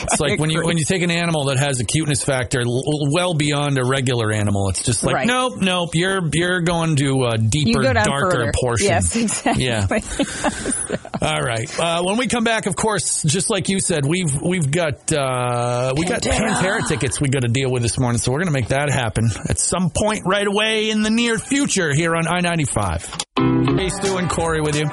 It's 0.04 0.18
like 0.18 0.40
when 0.40 0.50
you 0.50 0.64
when 0.64 0.78
you 0.78 0.84
take 0.84 1.02
an 1.02 1.12
animal 1.12 1.44
that 1.44 1.58
has 1.58 1.78
a 1.78 1.84
cuteness 1.84 2.24
factor 2.24 2.60
l- 2.62 2.82
well 3.12 3.34
beyond 3.34 3.78
a 3.78 3.84
regular 3.84 4.32
animal. 4.32 4.68
It's 4.70 4.82
just 4.82 5.04
like 5.04 5.14
Right. 5.14 5.26
nope, 5.28 5.60
nope. 5.60 5.90
You're 5.94 6.28
you're 6.32 6.60
going 6.62 6.96
to 6.96 7.26
a 7.32 7.38
deeper, 7.38 7.82
darker 7.84 8.30
further. 8.32 8.52
portion. 8.52 8.88
Yes, 8.88 9.14
exactly. 9.16 9.64
Yeah. 9.64 9.86
All 11.22 11.40
right. 11.40 11.78
Uh, 11.78 12.02
when 12.02 12.16
we 12.16 12.26
come 12.26 12.42
back, 12.42 12.66
of 12.66 12.74
course, 12.74 13.22
just 13.22 13.48
like 13.48 13.68
you 13.68 13.78
said, 13.78 14.04
we've 14.04 14.40
we've 14.42 14.68
got 14.72 15.12
uh, 15.12 15.92
we 15.96 16.04
got. 16.04 16.22
Pantera 16.22 16.86
tickets 16.88 17.20
we 17.20 17.28
got 17.28 17.42
to 17.42 17.48
deal 17.48 17.61
with 17.70 17.82
this 17.82 17.98
morning, 17.98 18.18
so 18.18 18.32
we're 18.32 18.38
going 18.38 18.46
to 18.46 18.52
make 18.52 18.68
that 18.68 18.90
happen 18.90 19.28
at 19.48 19.58
some 19.58 19.90
point 19.90 20.22
right 20.26 20.46
away 20.46 20.90
in 20.90 21.02
the 21.02 21.10
near 21.10 21.38
future 21.38 21.92
here 21.94 22.14
on 22.16 22.26
I 22.26 22.40
ninety 22.40 22.64
five. 22.64 23.04
Hey, 23.36 23.88
Stu 23.88 24.16
and 24.18 24.28
Corey 24.30 24.60
with 24.60 24.76
you. 24.76 24.86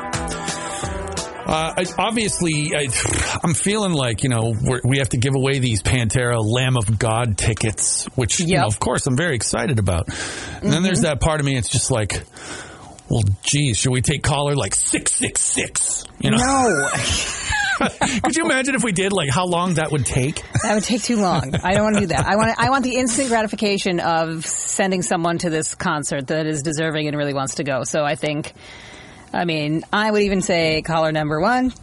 Uh, 1.49 1.73
I- 1.77 1.85
obviously, 1.97 2.75
I, 2.75 2.87
I'm 3.43 3.53
feeling 3.55 3.91
like 3.93 4.21
you 4.23 4.29
know 4.29 4.53
we're, 4.61 4.81
we 4.83 4.99
have 4.99 5.09
to 5.09 5.17
give 5.17 5.33
away 5.33 5.57
these 5.59 5.81
Pantera 5.81 6.37
Lamb 6.43 6.77
of 6.77 6.99
God 6.99 7.37
tickets, 7.37 8.05
which 8.15 8.39
you 8.39 8.57
know, 8.57 8.67
of 8.67 8.79
course 8.79 9.07
I'm 9.07 9.17
very 9.17 9.35
excited 9.35 9.79
about. 9.79 10.09
And 10.61 10.71
then 10.71 10.83
there's 10.83 11.01
that 11.01 11.19
part 11.19 11.39
of 11.39 11.45
me. 11.47 11.57
It's 11.57 11.69
just 11.69 11.89
like, 11.89 12.21
well, 13.09 13.23
geez, 13.41 13.77
should 13.79 13.91
we 13.91 14.01
take 14.01 14.21
caller 14.21 14.55
like 14.55 14.75
six 14.75 15.11
six 15.13 15.41
six? 15.41 16.03
You 16.19 16.31
know, 16.31 16.37
No. 16.37 16.89
Could 18.23 18.35
you 18.35 18.45
imagine 18.45 18.75
if 18.75 18.83
we 18.83 18.91
did? 18.91 19.13
Like 19.13 19.29
how 19.29 19.45
long 19.45 19.75
that 19.75 19.91
would 19.91 20.05
take? 20.05 20.43
That 20.63 20.73
would 20.75 20.83
take 20.83 21.01
too 21.01 21.17
long. 21.17 21.55
I 21.63 21.73
don't 21.73 21.83
want 21.83 21.95
to 21.95 22.01
do 22.01 22.07
that. 22.07 22.25
I 22.25 22.35
want 22.35 22.53
I 22.57 22.69
want 22.69 22.83
the 22.83 22.95
instant 22.95 23.29
gratification 23.29 23.99
of 23.99 24.45
sending 24.45 25.01
someone 25.01 25.37
to 25.39 25.49
this 25.49 25.75
concert 25.75 26.27
that 26.27 26.45
is 26.45 26.61
deserving 26.61 27.07
and 27.07 27.15
really 27.15 27.33
wants 27.33 27.55
to 27.55 27.63
go. 27.63 27.83
So 27.83 28.03
I 28.03 28.15
think, 28.15 28.53
I 29.33 29.45
mean, 29.45 29.83
I 29.93 30.11
would 30.11 30.23
even 30.23 30.41
say 30.41 30.81
caller 30.81 31.11
number 31.11 31.39
one. 31.39 31.73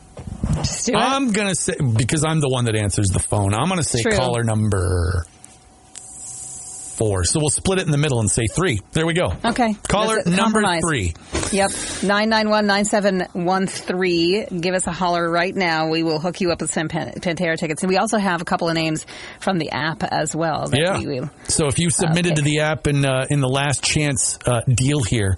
Just 0.56 0.86
do 0.86 0.92
it. 0.92 0.98
I'm 0.98 1.32
gonna 1.32 1.54
say 1.54 1.74
because 1.96 2.24
I'm 2.24 2.40
the 2.40 2.48
one 2.48 2.66
that 2.66 2.76
answers 2.76 3.08
the 3.08 3.20
phone. 3.20 3.54
I'm 3.54 3.68
gonna 3.68 3.82
say 3.82 4.02
True. 4.02 4.12
caller 4.12 4.42
number 4.42 5.26
four. 6.96 7.24
So 7.24 7.40
we'll 7.40 7.50
split 7.50 7.78
it 7.78 7.86
in 7.86 7.90
the 7.92 7.98
middle 7.98 8.20
and 8.20 8.30
say 8.30 8.46
three. 8.46 8.80
There 8.92 9.06
we 9.06 9.14
go. 9.14 9.32
Okay. 9.44 9.74
Caller 9.88 10.22
number 10.24 10.62
compromise. 10.62 10.82
three. 10.88 11.14
Yep. 11.52 11.70
991-9713. 11.70 14.60
Give 14.60 14.74
us 14.74 14.86
a 14.86 14.92
holler 14.92 15.28
right 15.30 15.54
now. 15.54 15.88
We 15.88 16.02
will 16.02 16.18
hook 16.18 16.40
you 16.40 16.50
up 16.52 16.60
with 16.60 16.72
some 16.72 16.88
Pan- 16.88 17.12
Pantera 17.20 17.56
tickets. 17.58 17.82
And 17.82 17.90
we 17.90 17.96
also 17.98 18.18
have 18.18 18.42
a 18.42 18.44
couple 18.44 18.68
of 18.68 18.74
names 18.74 19.06
from 19.40 19.58
the 19.58 19.70
app 19.70 20.02
as 20.02 20.34
well. 20.34 20.66
that 20.68 20.78
Yeah. 20.78 20.98
we 20.98 21.20
So 21.48 21.66
if 21.66 21.78
you 21.78 21.90
submitted 21.90 22.32
Okay. 22.32 22.36
to 22.36 22.42
the 22.42 22.60
app 22.60 22.86
in 22.86 23.04
uh, 23.04 23.26
in 23.30 23.40
the 23.40 23.48
last 23.48 23.82
chance 23.82 24.38
uh, 24.46 24.60
deal 24.66 25.02
here. 25.02 25.36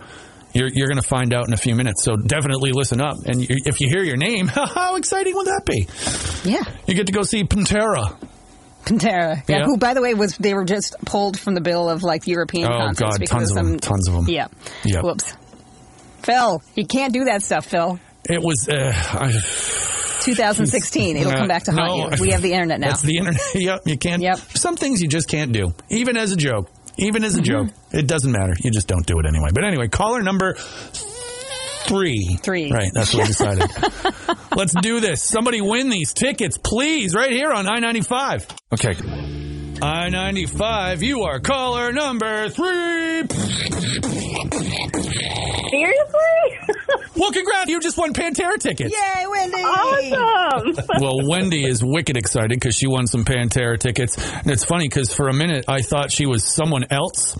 You're, 0.54 0.70
you're 0.72 0.88
going 0.88 1.00
to 1.00 1.06
find 1.06 1.34
out 1.34 1.46
in 1.46 1.52
a 1.52 1.58
few 1.58 1.74
minutes, 1.74 2.02
so 2.02 2.16
definitely 2.16 2.70
listen 2.72 3.02
up. 3.02 3.16
And 3.26 3.42
you, 3.42 3.48
if 3.66 3.82
you 3.82 3.88
hear 3.90 4.02
your 4.02 4.16
name, 4.16 4.46
how 4.48 4.96
exciting 4.96 5.34
would 5.34 5.46
that 5.46 5.62
be? 5.66 5.86
Yeah. 6.48 6.62
You 6.86 6.94
get 6.94 7.06
to 7.08 7.12
go 7.12 7.20
see 7.22 7.44
Pantera. 7.44 8.16
Pantera. 8.88 9.42
Yeah, 9.48 9.58
Yeah. 9.58 9.64
Who, 9.64 9.76
by 9.78 9.94
the 9.94 10.00
way, 10.02 10.14
was 10.14 10.36
they 10.38 10.54
were 10.54 10.64
just 10.64 10.96
pulled 11.04 11.38
from 11.38 11.54
the 11.54 11.60
bill 11.60 11.88
of 11.88 12.02
like 12.02 12.26
European 12.26 12.66
Oh, 12.72 12.76
concerts 12.78 13.00
God, 13.00 13.20
because 13.20 13.30
tons 13.30 13.50
of 13.50 13.56
some 13.56 13.66
them, 13.72 13.78
tons 13.78 14.08
of 14.08 14.14
them. 14.14 14.28
Yeah. 14.28 14.48
Yep. 14.84 15.04
Whoops. 15.04 15.32
Phil, 16.22 16.62
you 16.74 16.86
can't 16.86 17.12
do 17.12 17.24
that 17.24 17.42
stuff, 17.42 17.66
Phil. 17.66 17.98
It 18.28 18.42
was. 18.42 18.68
Uh, 18.68 18.92
I, 18.94 19.32
2016. 20.22 21.16
It'll 21.16 21.32
Uh, 21.32 21.36
come 21.38 21.48
back 21.48 21.64
to 21.64 21.72
haunt 21.72 22.10
no. 22.10 22.16
you. 22.16 22.22
We 22.22 22.30
have 22.30 22.42
the 22.42 22.52
internet 22.52 22.80
now. 22.80 22.88
That's 22.88 23.02
the 23.02 23.16
internet. 23.18 23.40
yep, 23.54 23.80
you 23.86 23.96
can't. 23.96 24.20
Yep. 24.22 24.38
Some 24.54 24.76
things 24.76 25.00
you 25.00 25.08
just 25.08 25.28
can't 25.28 25.52
do, 25.52 25.72
even 25.90 26.16
as 26.16 26.32
a 26.32 26.36
joke. 26.36 26.70
Even 27.00 27.22
as 27.22 27.36
a 27.36 27.40
joke, 27.40 27.68
it 27.92 28.08
doesn't 28.08 28.32
matter. 28.32 28.54
You 28.58 28.72
just 28.72 28.88
don't 28.88 29.06
do 29.06 29.20
it 29.20 29.26
anyway. 29.26 29.50
But 29.54 29.62
anyway, 29.64 29.86
caller 29.86 30.20
number 30.20 30.56
three. 31.88 32.38
Three. 32.42 32.70
Right. 32.70 32.90
That's 32.94 33.12
what 33.14 33.22
we 33.22 33.26
decided. 33.28 33.68
Let's 34.56 34.74
do 34.80 35.00
this. 35.00 35.22
Somebody 35.22 35.60
win 35.60 35.88
these 35.88 36.12
tickets, 36.12 36.58
please, 36.58 37.14
right 37.14 37.32
here 37.32 37.50
on 37.52 37.68
I 37.68 37.78
ninety 37.78 38.02
five. 38.02 38.46
Okay. 38.72 38.94
I 39.80 40.08
ninety 40.08 40.46
five. 40.46 41.02
You 41.02 41.22
are 41.22 41.40
caller 41.40 41.92
number 41.92 42.48
three. 42.48 43.24
Seriously? 45.70 46.24
Well, 47.18 47.32
congrats! 47.32 47.68
You 47.68 47.80
just 47.80 47.98
won 47.98 48.12
Pantera 48.14 48.58
tickets. 48.60 48.94
Yay, 48.94 49.26
Wendy! 49.26 49.56
awesome. 49.56 50.84
well, 51.00 51.18
Wendy 51.28 51.64
is 51.64 51.82
wicked 51.82 52.16
excited 52.16 52.50
because 52.50 52.76
she 52.76 52.86
won 52.86 53.08
some 53.08 53.24
Pantera 53.24 53.76
tickets. 53.76 54.16
And 54.34 54.48
it's 54.52 54.64
funny 54.64 54.88
because 54.88 55.12
for 55.12 55.28
a 55.28 55.32
minute 55.34 55.64
I 55.66 55.82
thought 55.82 56.12
she 56.12 56.26
was 56.26 56.44
someone 56.44 56.84
else. 56.90 57.36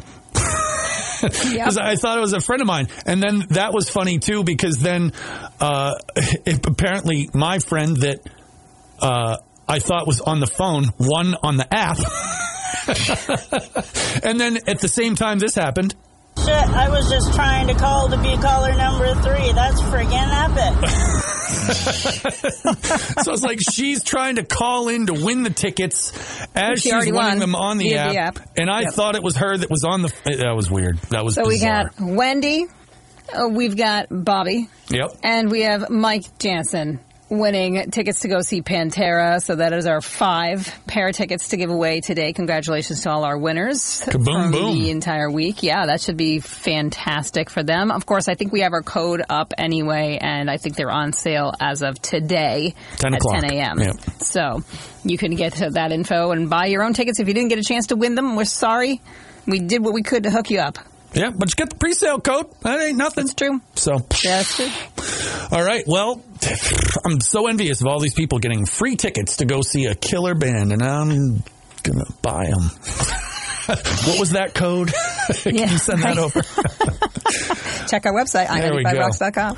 Because 1.21 1.79
I 1.79 1.97
thought 1.97 2.19
it 2.19 2.21
was 2.21 2.33
a 2.33 2.41
friend 2.41 2.61
of 2.63 2.67
mine. 2.67 2.89
And 3.07 3.23
then 3.23 3.45
that 3.51 3.73
was 3.73 3.89
funny 3.89 4.19
too 4.19 4.45
because 4.45 4.79
then 4.79 5.13
uh, 5.61 5.95
it, 6.17 6.67
apparently 6.67 7.29
my 7.35 7.59
friend 7.59 7.97
that 7.99 8.21
uh, 9.01 9.39
I 9.67 9.79
thought 9.79 10.07
was 10.07 10.21
on 10.21 10.41
the 10.41 10.47
phone 10.47 10.87
won 10.99 11.35
on 11.43 11.57
the 11.57 11.73
app. 11.73 11.99
and 14.25 14.41
then 14.41 14.59
at 14.67 14.81
the 14.81 14.89
same 14.89 15.15
time 15.15 15.39
this 15.39 15.55
happened, 15.55 15.95
Shit, 16.45 16.55
I 16.55 16.89
was 16.89 17.11
just 17.11 17.35
trying 17.35 17.67
to 17.67 17.75
call 17.75 18.09
to 18.09 18.17
be 18.23 18.37
caller 18.37 18.73
number 18.77 19.13
three. 19.17 19.53
That's 19.53 19.81
friggin' 19.83 20.31
epic. 20.31 21.25
so 23.23 23.33
it's 23.33 23.43
like 23.43 23.59
she's 23.73 24.03
trying 24.05 24.37
to 24.37 24.45
call 24.45 24.89
in 24.89 25.07
to 25.07 25.15
win 25.15 25.43
the 25.43 25.51
tickets 25.51 26.13
as 26.55 26.81
She 26.81 26.91
she's 26.91 26.99
winning 27.07 27.15
won 27.15 27.39
them 27.39 27.55
on 27.55 27.79
the 27.79 27.95
app, 27.97 28.11
the 28.13 28.19
app. 28.19 28.39
and 28.57 28.71
I 28.71 28.83
Yep. 28.83 28.93
thought 28.95 29.15
it 29.17 29.23
was 29.23 29.37
her 29.37 29.57
that 29.57 29.71
was 29.71 29.85
on 29.85 30.03
the. 30.03 30.13
That 30.25 30.55
was 30.55 30.71
weird. 30.71 30.99
That 31.11 31.25
was 31.25 31.35
So 31.35 31.47
we 31.47 31.59
got 31.59 31.93
Wendy, 32.01 32.67
uh, 33.33 33.49
we've 33.49 33.77
got 33.77 34.07
Bobby, 34.11 34.69
Yep. 34.91 35.11
and 35.23 35.51
we 35.51 35.63
have 35.63 35.91
Mike 35.91 36.39
Jansen 36.39 37.01
winning 37.29 37.91
tickets 37.91 38.21
to 38.21 38.29
go 38.29 38.41
see 38.41 38.63
Pantera. 38.63 39.43
So 39.43 39.57
that 39.57 39.73
is 39.73 39.87
our 39.87 40.01
five 40.01 40.73
pair 40.87 41.09
of 41.09 41.15
tickets 41.15 41.49
to 41.49 41.57
give 41.57 41.71
away 41.71 42.01
today. 42.01 42.33
Congratulations 42.33 43.03
to 43.03 43.11
all 43.11 43.25
our 43.25 43.37
winners 43.37 44.03
Kaboom, 44.03 44.25
from 44.25 44.53
boom. 44.53 44.79
the 44.79 44.91
entire 44.91 45.31
week. 45.31 45.63
Yeah, 45.63 45.87
that 45.87 46.01
should 46.01 46.17
be 46.17 46.41
fantastic 46.41 47.51
for 47.51 47.63
them. 47.63 47.91
Of 47.91 48.07
course, 48.07 48.29
I 48.29 48.35
think 48.35 48.53
we 48.53 48.61
have 48.61 48.73
our 48.73 48.83
code 48.83 49.23
up 49.29 49.53
anyway, 49.59 50.19
and 50.21 50.51
I 50.51 50.57
think 50.57 50.77
they're 50.77 50.91
on 50.91 51.13
sale 51.13 51.53
as 51.61 51.83
of 51.83 52.01
today 52.01 52.75
10 52.97 53.15
at 53.15 53.21
o'clock. 53.21 53.41
10 53.43 53.53
a.m. 53.53 53.79
Yep. 53.81 53.97
So 54.21 54.63
you 55.05 55.19
can 55.19 55.35
get 55.35 55.55
that 55.55 55.93
info 55.93 56.31
and 56.31 56.49
buy 56.49 56.67
your 56.67 56.83
own 56.83 56.95
tickets. 56.95 57.21
If 57.21 57.29
you 57.29 57.35
didn't 57.35 57.49
get 57.49 57.59
a 57.59 57.65
chance 57.65 57.89
to 57.89 57.97
win 57.97 58.15
them, 58.15 58.37
we're 58.37 58.45
sorry. 58.45 59.01
We 59.47 59.61
did 59.61 59.83
what 59.83 59.95
we 59.95 60.03
could 60.03 60.25
to 60.25 60.31
hook 60.31 60.51
you 60.51 60.61
up. 60.61 60.79
Yeah, 61.19 61.31
but 61.31 61.51
you 61.51 61.57
get 61.57 61.71
the 61.71 61.77
pre-sale 61.77 62.21
code. 62.21 62.47
That 62.63 62.81
ain't 62.81 62.97
nothing. 62.97 63.25
That's 63.25 63.35
true. 63.35 63.61
So, 63.75 63.99
that's 64.23 64.57
true. 64.57 64.69
all 65.51 65.65
right. 65.65 65.83
Well, 65.87 66.23
I'm 67.05 67.21
so 67.21 67.49
envious 67.49 67.81
of 67.81 67.89
all 67.89 67.99
these 67.99 68.15
people 68.15 68.39
getting 68.39 68.67
free 68.67 68.95
tickets 68.97 69.39
to 69.39 69.45
go 69.45 69.63
see 69.63 69.87
a 69.87 69.95
killer 69.97 70.35
band, 70.37 70.73
and 70.73 70.83
I'm 70.83 71.43
gonna 71.83 72.05
buy 72.23 72.45
them. 72.47 72.63
what 73.69 74.19
was 74.21 74.31
that 74.31 74.55
code? 74.55 74.93
Can 75.43 75.57
Yeah, 75.57 75.71
you 75.73 75.79
send 75.79 76.03
that 76.03 76.17
right. 76.17 76.19
over? 76.19 76.41
Check 77.89 78.07
our 78.07 78.13
website, 78.13 78.49
There 78.49 78.75
we 78.75 78.83
go. 78.85 78.91
i95rocks.com. 78.91 79.57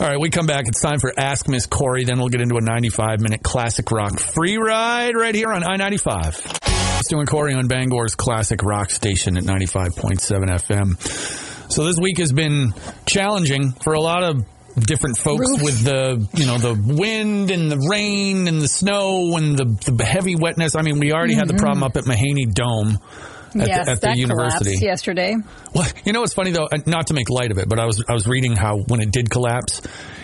All 0.00 0.06
right, 0.06 0.20
we 0.20 0.30
come 0.30 0.46
back. 0.46 0.66
It's 0.66 0.80
time 0.80 0.98
for 0.98 1.12
Ask 1.16 1.48
Miss 1.48 1.66
Corey. 1.66 2.04
Then 2.04 2.18
we'll 2.18 2.28
get 2.28 2.40
into 2.40 2.56
a 2.56 2.60
95 2.60 3.20
minute 3.20 3.42
classic 3.42 3.90
rock 3.90 4.18
free 4.18 4.56
ride 4.56 5.14
right 5.14 5.34
here 5.34 5.48
on 5.52 5.62
I 5.64 5.76
95. 5.76 6.59
It's 7.00 7.08
doing 7.08 7.24
Corey 7.24 7.54
on 7.54 7.66
Bangor's 7.66 8.14
classic 8.14 8.62
rock 8.62 8.90
station 8.90 9.38
at 9.38 9.44
95.7 9.44 10.20
FM. 10.20 11.72
So 11.72 11.84
this 11.84 11.96
week 11.98 12.18
has 12.18 12.30
been 12.30 12.74
challenging 13.06 13.72
for 13.72 13.94
a 13.94 14.00
lot 14.00 14.22
of 14.22 14.44
different 14.78 15.16
folks 15.16 15.48
Roof. 15.48 15.62
with 15.62 15.82
the 15.82 16.28
you 16.34 16.44
know 16.44 16.58
the 16.58 16.74
wind 16.74 17.50
and 17.50 17.72
the 17.72 17.86
rain 17.88 18.46
and 18.48 18.60
the 18.60 18.68
snow 18.68 19.34
and 19.38 19.56
the, 19.56 19.90
the 19.90 20.04
heavy 20.04 20.36
wetness. 20.36 20.76
I 20.76 20.82
mean, 20.82 20.98
we 20.98 21.10
already 21.14 21.32
had 21.32 21.48
the 21.48 21.54
mm-hmm. 21.54 21.64
problem 21.64 21.84
up 21.84 21.96
at 21.96 22.04
Mahaney 22.04 22.52
Dome. 22.52 22.98
At, 23.58 23.66
yes, 23.66 23.86
the, 23.86 23.92
at 23.92 24.00
the 24.02 24.06
that 24.06 24.16
university. 24.18 24.64
collapsed 24.64 24.82
yesterday. 24.82 25.36
Well, 25.74 25.88
you 26.04 26.12
know 26.12 26.20
what's 26.20 26.34
funny 26.34 26.50
though, 26.50 26.68
not 26.84 27.06
to 27.06 27.14
make 27.14 27.30
light 27.30 27.50
of 27.50 27.56
it, 27.56 27.66
but 27.66 27.80
I 27.80 27.86
was 27.86 28.04
I 28.06 28.12
was 28.12 28.26
reading 28.26 28.56
how 28.56 28.76
when 28.76 29.00
it 29.00 29.10
did 29.10 29.30
collapse, 29.30 29.80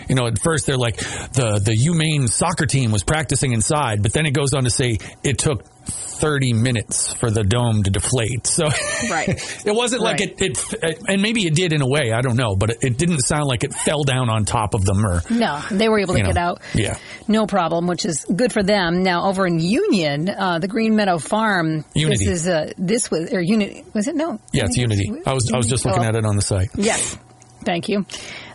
you 0.07 0.13
know, 0.13 0.27
at 0.27 0.39
first 0.43 0.67
they're 0.67 0.77
like 0.77 0.97
the 0.97 1.59
the 1.59 1.75
UMaine 1.87 2.29
soccer 2.29 2.67
team 2.67 2.91
was 2.91 3.03
practicing 3.03 3.53
inside, 3.53 4.03
but 4.03 4.13
then 4.13 4.27
it 4.27 4.35
goes 4.35 4.53
on 4.53 4.65
to 4.65 4.69
say 4.69 4.99
it 5.23 5.39
took 5.39 5.65
30 5.87 6.53
minutes 6.53 7.13
for 7.13 7.29
the 7.29 7.43
dome 7.43 7.83
to 7.83 7.91
deflate. 7.91 8.47
So 8.47 8.65
Right. 9.09 9.29
it 9.65 9.75
wasn't 9.75 10.01
like 10.01 10.19
Right. 10.19 10.33
it, 10.41 10.73
it 10.81 10.99
and 11.07 11.21
maybe 11.21 11.45
it 11.45 11.53
did 11.55 11.73
in 11.73 11.81
a 11.81 11.87
way, 11.87 12.11
I 12.11 12.21
don't 12.21 12.35
know, 12.35 12.55
but 12.55 12.71
it, 12.71 12.77
it 12.81 12.97
didn't 12.97 13.19
sound 13.19 13.45
like 13.45 13.63
it 13.63 13.73
fell 13.73 14.03
down 14.03 14.29
on 14.29 14.45
top 14.45 14.73
of 14.73 14.83
them 14.85 15.05
or 15.05 15.21
No, 15.29 15.61
they 15.69 15.89
were 15.89 15.99
able 15.99 16.15
to 16.15 16.21
know, 16.21 16.27
get 16.27 16.37
out. 16.37 16.61
yeah. 16.73 16.97
No 17.27 17.45
problem, 17.45 17.87
which 17.87 18.05
is 18.05 18.25
good 18.35 18.51
for 18.51 18.63
them. 18.63 19.03
Now 19.03 19.25
over 19.27 19.45
in 19.45 19.59
Union, 19.59 20.29
uh, 20.29 20.59
the 20.59 20.67
Green 20.67 20.95
Meadow 20.95 21.17
Farm. 21.19 21.85
Unity. 21.93 22.25
This 22.25 22.41
is 22.41 22.47
uh, 22.47 22.71
this 22.77 23.11
was 23.11 23.31
or 23.31 23.41
Unity 23.41 23.83
was 23.93 24.07
it? 24.07 24.15
No. 24.15 24.39
yeah, 24.53 24.65
it's 24.65 24.77
Unity. 24.77 25.11
I 25.25 25.33
was 25.33 25.51
I 25.53 25.57
was 25.57 25.67
just 25.67 25.85
looking 25.85 26.03
Oh. 26.03 26.07
at 26.07 26.15
it 26.15 26.25
on 26.25 26.35
the 26.35 26.41
site. 26.41 26.69
Yes. 26.75 27.17
Thank 27.63 27.89
you. 27.89 28.05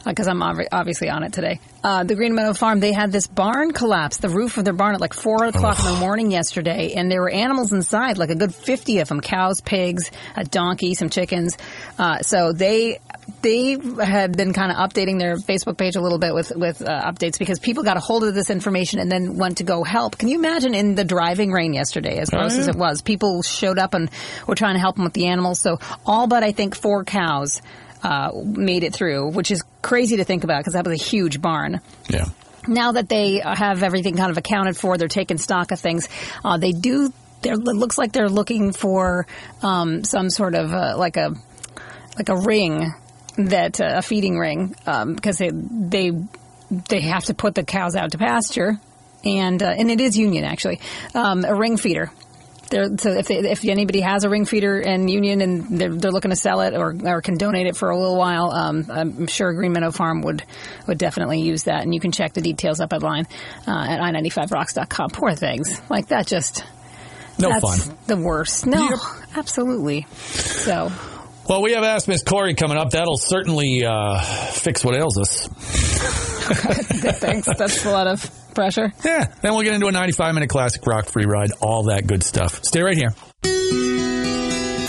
Because 0.04 0.26
I'm 0.26 0.40
obvi- 0.40 0.68
obviously 0.72 1.08
on 1.08 1.22
it 1.22 1.32
today. 1.32 1.60
Uh, 1.84 2.04
the 2.04 2.14
Green 2.14 2.34
Meadow 2.34 2.52
Farm, 2.52 2.80
they 2.80 2.92
had 2.92 3.12
this 3.12 3.26
barn 3.26 3.72
collapse, 3.72 4.18
the 4.18 4.28
roof 4.28 4.56
of 4.56 4.64
their 4.64 4.74
barn 4.74 4.94
at 4.94 5.00
like 5.00 5.14
4 5.14 5.46
o'clock 5.46 5.78
in 5.80 5.86
the 5.86 6.00
morning 6.00 6.30
yesterday, 6.30 6.94
and 6.94 7.10
there 7.10 7.20
were 7.20 7.30
animals 7.30 7.72
inside, 7.72 8.18
like 8.18 8.30
a 8.30 8.34
good 8.34 8.54
50 8.54 8.98
of 8.98 9.08
them 9.08 9.20
cows, 9.20 9.60
pigs, 9.60 10.10
a 10.36 10.44
donkey, 10.44 10.94
some 10.94 11.08
chickens. 11.10 11.56
Uh, 11.98 12.20
so 12.20 12.52
they. 12.52 12.98
They 13.40 13.76
had 14.00 14.36
been 14.36 14.52
kind 14.52 14.70
of 14.70 14.78
updating 14.78 15.18
their 15.18 15.36
Facebook 15.36 15.76
page 15.76 15.96
a 15.96 16.00
little 16.00 16.18
bit 16.18 16.34
with 16.34 16.52
with 16.54 16.82
uh, 16.82 17.10
updates 17.10 17.38
because 17.38 17.58
people 17.58 17.82
got 17.82 17.96
a 17.96 18.00
hold 18.00 18.24
of 18.24 18.34
this 18.34 18.50
information 18.50 18.98
and 18.98 19.10
then 19.10 19.36
went 19.36 19.58
to 19.58 19.64
go 19.64 19.84
help. 19.84 20.18
Can 20.18 20.28
you 20.28 20.38
imagine 20.38 20.74
in 20.74 20.94
the 20.96 21.04
driving 21.04 21.50
rain 21.50 21.72
yesterday, 21.72 22.18
as 22.18 22.30
gross 22.30 22.56
as 22.58 22.66
yeah. 22.66 22.72
it 22.72 22.76
was, 22.76 23.00
people 23.02 23.42
showed 23.42 23.78
up 23.78 23.94
and 23.94 24.10
were 24.46 24.54
trying 24.54 24.74
to 24.74 24.80
help 24.80 24.96
them 24.96 25.04
with 25.04 25.12
the 25.12 25.26
animals. 25.26 25.60
So 25.60 25.78
all 26.04 26.26
but 26.26 26.42
I 26.42 26.52
think 26.52 26.74
four 26.76 27.04
cows 27.04 27.62
uh, 28.02 28.30
made 28.44 28.84
it 28.84 28.94
through, 28.94 29.30
which 29.30 29.50
is 29.50 29.62
crazy 29.80 30.16
to 30.16 30.24
think 30.24 30.44
about 30.44 30.60
because 30.60 30.74
that 30.74 30.86
was 30.86 31.00
a 31.00 31.04
huge 31.04 31.40
barn. 31.40 31.80
Yeah. 32.08 32.26
Now 32.66 32.92
that 32.92 33.08
they 33.08 33.40
have 33.44 33.82
everything 33.82 34.16
kind 34.16 34.30
of 34.30 34.38
accounted 34.38 34.76
for, 34.76 34.96
they're 34.96 35.08
taking 35.08 35.38
stock 35.38 35.72
of 35.72 35.80
things. 35.80 36.08
Uh, 36.44 36.58
they 36.58 36.72
do. 36.72 37.12
They're, 37.42 37.54
it 37.54 37.58
looks 37.58 37.98
like 37.98 38.12
they're 38.12 38.28
looking 38.28 38.72
for 38.72 39.26
um, 39.62 40.04
some 40.04 40.30
sort 40.30 40.54
of 40.54 40.72
uh, 40.72 40.96
like 40.96 41.16
a 41.16 41.34
like 42.16 42.28
a 42.28 42.36
ring 42.36 42.92
that 43.36 43.80
uh, 43.80 43.94
a 43.96 44.02
feeding 44.02 44.38
ring 44.38 44.76
because 44.84 45.38
they 45.38 45.50
they 45.50 46.12
they 46.88 47.00
have 47.00 47.24
to 47.24 47.34
put 47.34 47.54
the 47.54 47.64
cows 47.64 47.96
out 47.96 48.12
to 48.12 48.18
pasture, 48.18 48.78
and 49.24 49.60
uh, 49.60 49.66
and 49.66 49.90
it 49.90 50.00
is 50.00 50.16
union 50.16 50.44
actually 50.44 50.80
um, 51.14 51.44
a 51.44 51.54
ring 51.54 51.76
feeder 51.76 52.12
They're, 52.72 52.96
so 52.98 53.10
if, 53.10 53.26
they, 53.28 53.36
if 53.36 53.64
anybody 53.64 54.00
has 54.00 54.24
a 54.24 54.28
ring 54.30 54.44
feeder 54.46 54.80
in 54.80 55.06
Union 55.06 55.40
and 55.42 55.78
they're, 55.78 55.94
they're 55.94 56.10
looking 56.10 56.30
to 56.30 56.36
sell 56.36 56.62
it 56.62 56.74
or, 56.74 56.96
or 57.04 57.20
can 57.20 57.36
donate 57.36 57.66
it 57.66 57.76
for 57.76 57.90
a 57.90 57.96
little 57.96 58.16
while, 58.16 58.50
um, 58.50 58.86
I'm 58.90 59.26
sure 59.26 59.52
Green 59.52 59.72
Meadow 59.72 59.90
Farm 59.90 60.22
would 60.22 60.42
would 60.88 60.98
definitely 60.98 61.40
use 61.42 61.64
that. 61.64 61.82
And 61.82 61.92
you 61.94 62.00
can 62.00 62.10
check 62.10 62.32
the 62.32 62.40
details 62.40 62.80
up 62.80 62.92
online 62.92 63.26
uh, 63.68 63.86
at 63.88 64.00
i95rocks.com. 64.00 65.10
Poor 65.10 65.34
things 65.34 65.80
like 65.90 66.08
that. 66.08 66.26
Just 66.26 66.64
No 67.38 67.50
that's 67.50 67.84
fun. 67.86 67.98
The 68.06 68.16
worst. 68.16 68.66
No, 68.66 68.88
Yep. 68.88 68.98
absolutely. 69.36 70.06
So 70.12 70.90
Well, 71.48 71.60
we 71.62 71.72
have 71.72 71.82
Ask 71.84 72.08
Miss 72.08 72.22
Corey 72.22 72.54
coming 72.54 72.76
up. 72.78 72.90
That'll 72.90 73.16
certainly 73.16 73.84
uh, 73.84 74.20
fix 74.20 74.84
what 74.84 74.96
ails 74.96 75.18
us. 75.18 75.48
thanks. 77.18 77.46
That's 77.46 77.84
a 77.84 77.90
lot 77.90 78.06
of 78.06 78.30
pressure. 78.54 78.92
Yeah. 79.04 79.26
Then 79.42 79.52
we'll 79.52 79.62
get 79.62 79.74
into 79.74 79.86
a 79.86 79.92
95 79.92 80.34
minute 80.34 80.48
classic 80.48 80.86
rock 80.86 81.06
free 81.06 81.24
ride, 81.26 81.50
all 81.60 81.84
that 81.84 82.06
good 82.06 82.22
stuff. 82.22 82.64
Stay 82.64 82.82
right 82.82 82.96
here. 82.96 83.14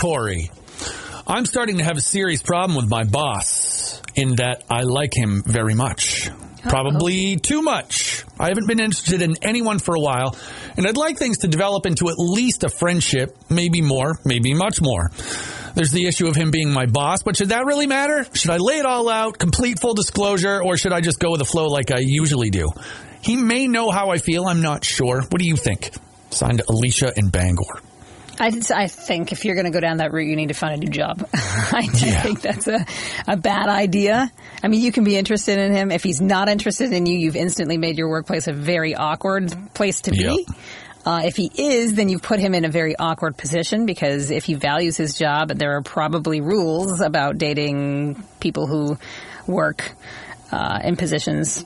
Corey, 0.00 0.50
I'm 1.26 1.46
starting 1.46 1.78
to 1.78 1.84
have 1.84 1.96
a 1.96 2.02
serious 2.02 2.42
problem 2.42 2.76
with 2.76 2.88
my 2.88 3.04
boss 3.04 4.02
in 4.14 4.36
that 4.36 4.62
I 4.70 4.82
like 4.82 5.16
him 5.16 5.42
very 5.44 5.74
much. 5.74 6.30
Probably 6.62 7.36
too 7.36 7.62
much. 7.62 8.24
I 8.38 8.48
haven't 8.48 8.66
been 8.66 8.80
interested 8.80 9.20
in 9.22 9.36
anyone 9.42 9.78
for 9.78 9.94
a 9.94 10.00
while, 10.00 10.36
and 10.76 10.86
I'd 10.86 10.96
like 10.96 11.18
things 11.18 11.38
to 11.38 11.48
develop 11.48 11.84
into 11.84 12.08
at 12.08 12.14
least 12.18 12.64
a 12.64 12.68
friendship, 12.68 13.36
maybe 13.50 13.82
more, 13.82 14.18
maybe 14.24 14.54
much 14.54 14.80
more. 14.80 15.10
There's 15.74 15.90
the 15.90 16.06
issue 16.06 16.26
of 16.28 16.36
him 16.36 16.50
being 16.50 16.72
my 16.72 16.86
boss, 16.86 17.22
but 17.22 17.36
should 17.36 17.48
that 17.48 17.64
really 17.66 17.86
matter? 17.86 18.24
Should 18.32 18.50
I 18.50 18.58
lay 18.58 18.78
it 18.78 18.86
all 18.86 19.08
out, 19.08 19.38
complete 19.38 19.80
full 19.80 19.94
disclosure, 19.94 20.62
or 20.62 20.76
should 20.76 20.92
I 20.92 21.00
just 21.00 21.18
go 21.18 21.30
with 21.32 21.40
the 21.40 21.44
flow 21.44 21.66
like 21.66 21.90
I 21.90 21.98
usually 22.00 22.50
do? 22.50 22.70
He 23.22 23.36
may 23.36 23.66
know 23.66 23.90
how 23.90 24.10
I 24.10 24.18
feel, 24.18 24.46
I'm 24.46 24.60
not 24.62 24.84
sure. 24.84 25.22
What 25.22 25.38
do 25.40 25.46
you 25.46 25.56
think? 25.56 25.90
Signed 26.30 26.62
Alicia 26.68 27.12
in 27.16 27.28
Bangor. 27.28 27.80
I, 28.38 28.50
I 28.74 28.88
think 28.88 29.30
if 29.30 29.44
you're 29.44 29.54
going 29.54 29.66
to 29.66 29.70
go 29.70 29.78
down 29.78 29.98
that 29.98 30.12
route, 30.12 30.26
you 30.28 30.34
need 30.34 30.48
to 30.48 30.54
find 30.54 30.74
a 30.74 30.76
new 30.76 30.90
job. 30.90 31.24
I 31.34 31.86
do 31.92 32.06
Yeah. 32.06 32.22
think 32.22 32.40
that's 32.40 32.66
a, 32.66 32.84
a 33.28 33.36
bad 33.36 33.68
idea. 33.68 34.30
I 34.62 34.66
mean, 34.68 34.80
you 34.80 34.90
can 34.90 35.04
be 35.04 35.16
interested 35.16 35.56
in 35.58 35.72
him. 35.72 35.92
If 35.92 36.02
he's 36.02 36.20
not 36.20 36.48
interested 36.48 36.92
in 36.92 37.06
you, 37.06 37.16
you've 37.16 37.36
instantly 37.36 37.78
made 37.78 37.96
your 37.96 38.08
workplace 38.08 38.48
a 38.48 38.52
very 38.52 38.94
awkward 38.96 39.52
place 39.74 40.00
to 40.02 40.10
be. 40.10 40.46
Uh, 41.06 41.22
if 41.24 41.36
he 41.36 41.50
is, 41.54 41.94
then 41.94 42.08
you've 42.08 42.22
put 42.22 42.40
him 42.40 42.54
in 42.54 42.64
a 42.64 42.68
very 42.70 42.96
awkward 42.96 43.36
position 43.36 43.84
because 43.84 44.30
if 44.30 44.44
he 44.44 44.54
values 44.54 44.96
his 44.96 45.18
job, 45.18 45.48
there 45.50 45.76
are 45.76 45.82
probably 45.82 46.40
rules 46.40 47.00
about 47.00 47.36
dating 47.36 48.22
people 48.40 48.66
who 48.66 48.96
work 49.46 49.92
uh, 50.50 50.80
in 50.82 50.96
positions. 50.96 51.64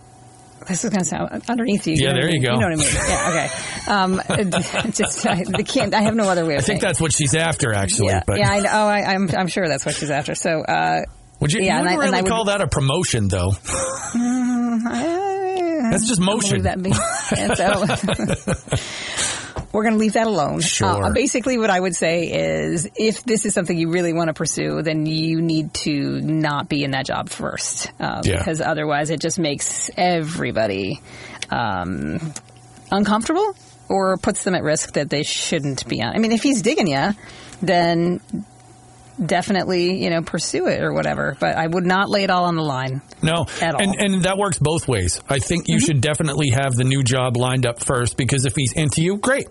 This 0.66 0.83
is 0.85 0.90
going 0.90 1.00
to 1.00 1.04
sound 1.07 1.42
underneath 1.49 1.87
you. 1.87 1.95
Yeah, 1.95 2.12
know 2.12 2.21
there 2.21 2.30
you 2.30 2.42
go. 2.42 2.54
You 2.54 2.61
know 2.61 2.66
what 2.68 2.73
I 2.73 2.76
mean? 2.76 2.95
Yeah, 3.09 3.28
okay. 3.30 4.83
Um, 4.85 4.90
just 4.92 5.25
I, 5.26 5.45
the 5.45 5.64
can't. 5.66 5.95
I 5.95 6.02
have 6.02 6.14
no 6.16 6.28
other 6.28 6.45
way 6.45 6.57
of 6.57 6.61
I 6.61 6.62
think 6.62 6.80
that's 6.80 7.00
what 7.00 7.12
she's 7.14 7.35
after, 7.35 7.73
actually. 7.73 8.09
Yeah, 8.09 8.23
but 8.26 8.38
yeah, 8.38 8.50
I 8.50 8.61
know. 8.61 8.71
Oh, 8.73 8.87
I, 8.87 9.14
I'm, 9.14 9.30
I'm 9.30 9.47
sure 9.49 9.66
that's 9.68 9.87
what 9.87 9.95
she's 9.95 10.11
after. 10.11 10.35
So, 10.35 10.61
uh, 10.62 11.02
would 11.40 11.52
you, 11.52 11.61
yeah, 11.62 11.75
you 11.75 11.78
and 11.80 11.88
I- 11.88 11.97
wouldn't 11.97 12.02
and 12.09 12.12
really 12.12 12.18
I 12.18 12.23
would- 12.23 12.30
call 12.30 12.45
that 12.47 12.61
a 12.61 12.66
promotion, 12.66 13.28
though? 13.28 13.52
that's 15.90 16.07
just 16.09 16.21
motion. 16.21 16.62
That 16.62 16.83
be. 16.83 16.92
And 17.37 17.57
so, 17.57 17.85
we're 19.73 19.83
going 19.83 19.95
to 19.95 19.99
leave 19.99 20.14
that 20.14 20.26
alone. 20.26 20.61
Sure. 20.61 21.04
Uh, 21.04 21.11
basically, 21.12 21.59
what 21.59 21.71
I 21.71 21.78
would 21.78 21.95
say 21.95 22.30
is, 22.33 22.88
if 22.97 23.23
this 23.25 23.45
is 23.45 23.54
something 23.54 23.76
you 23.76 23.90
really 23.90 24.12
want 24.12 24.28
to 24.28 24.35
pursue, 24.35 24.83
then 24.83 25.07
you 25.07 25.40
need 25.42 25.75
to 25.75 26.21
not 26.21 26.68
be 26.68 26.85
in 26.85 26.92
that 26.92 27.07
job 27.07 27.28
first, 27.28 27.90
um, 28.00 28.23
Yeah. 28.25 28.38
because 28.38 28.61
otherwise, 28.61 29.11
it 29.11 29.21
just 29.21 29.38
makes 29.38 29.90
everybody 29.97 31.00
um, 31.50 32.33
uncomfortable 32.90 33.54
or 33.88 34.16
puts 34.18 34.45
them 34.45 34.54
at 34.54 34.62
risk 34.62 34.95
that 34.95 35.11
they 35.11 35.23
shouldn't 35.23 35.87
be 35.88 36.02
on. 36.02 36.14
I 36.14 36.18
mean, 36.18 36.33
if 36.33 36.42
he's 36.42 36.62
digging 36.62 36.87
you, 36.88 37.11
then 37.62 38.21
definitely, 39.25 40.02
you 40.02 40.10
know, 40.10 40.22
pursue 40.22 40.66
it 40.66 40.82
or 40.82 40.92
whatever. 40.92 41.37
But 41.38 41.56
I 41.56 41.66
would 41.66 41.84
not 41.87 42.08
lay 42.08 42.25
it 42.25 42.30
all 42.30 42.44
on 42.44 42.56
the 42.56 42.62
line. 42.62 43.02
No, 43.22 43.46
At 43.60 43.75
all. 43.75 43.82
and 43.82 43.94
and 44.00 44.22
that 44.25 44.38
works 44.38 44.58
both 44.58 44.87
ways. 44.88 45.20
I 45.28 45.38
think 45.38 45.64
Mm-hmm. 45.64 45.72
you 45.72 45.80
should 45.80 46.00
definitely 46.00 46.50
have 46.50 46.75
the 46.75 46.84
new 46.84 47.02
job 47.02 47.37
lined 47.37 47.66
up 47.66 47.82
first 47.84 48.16
because 48.16 48.44
if 48.44 48.54
he's 48.56 48.72
into 48.72 49.02
you, 49.02 49.16
great. 49.18 49.46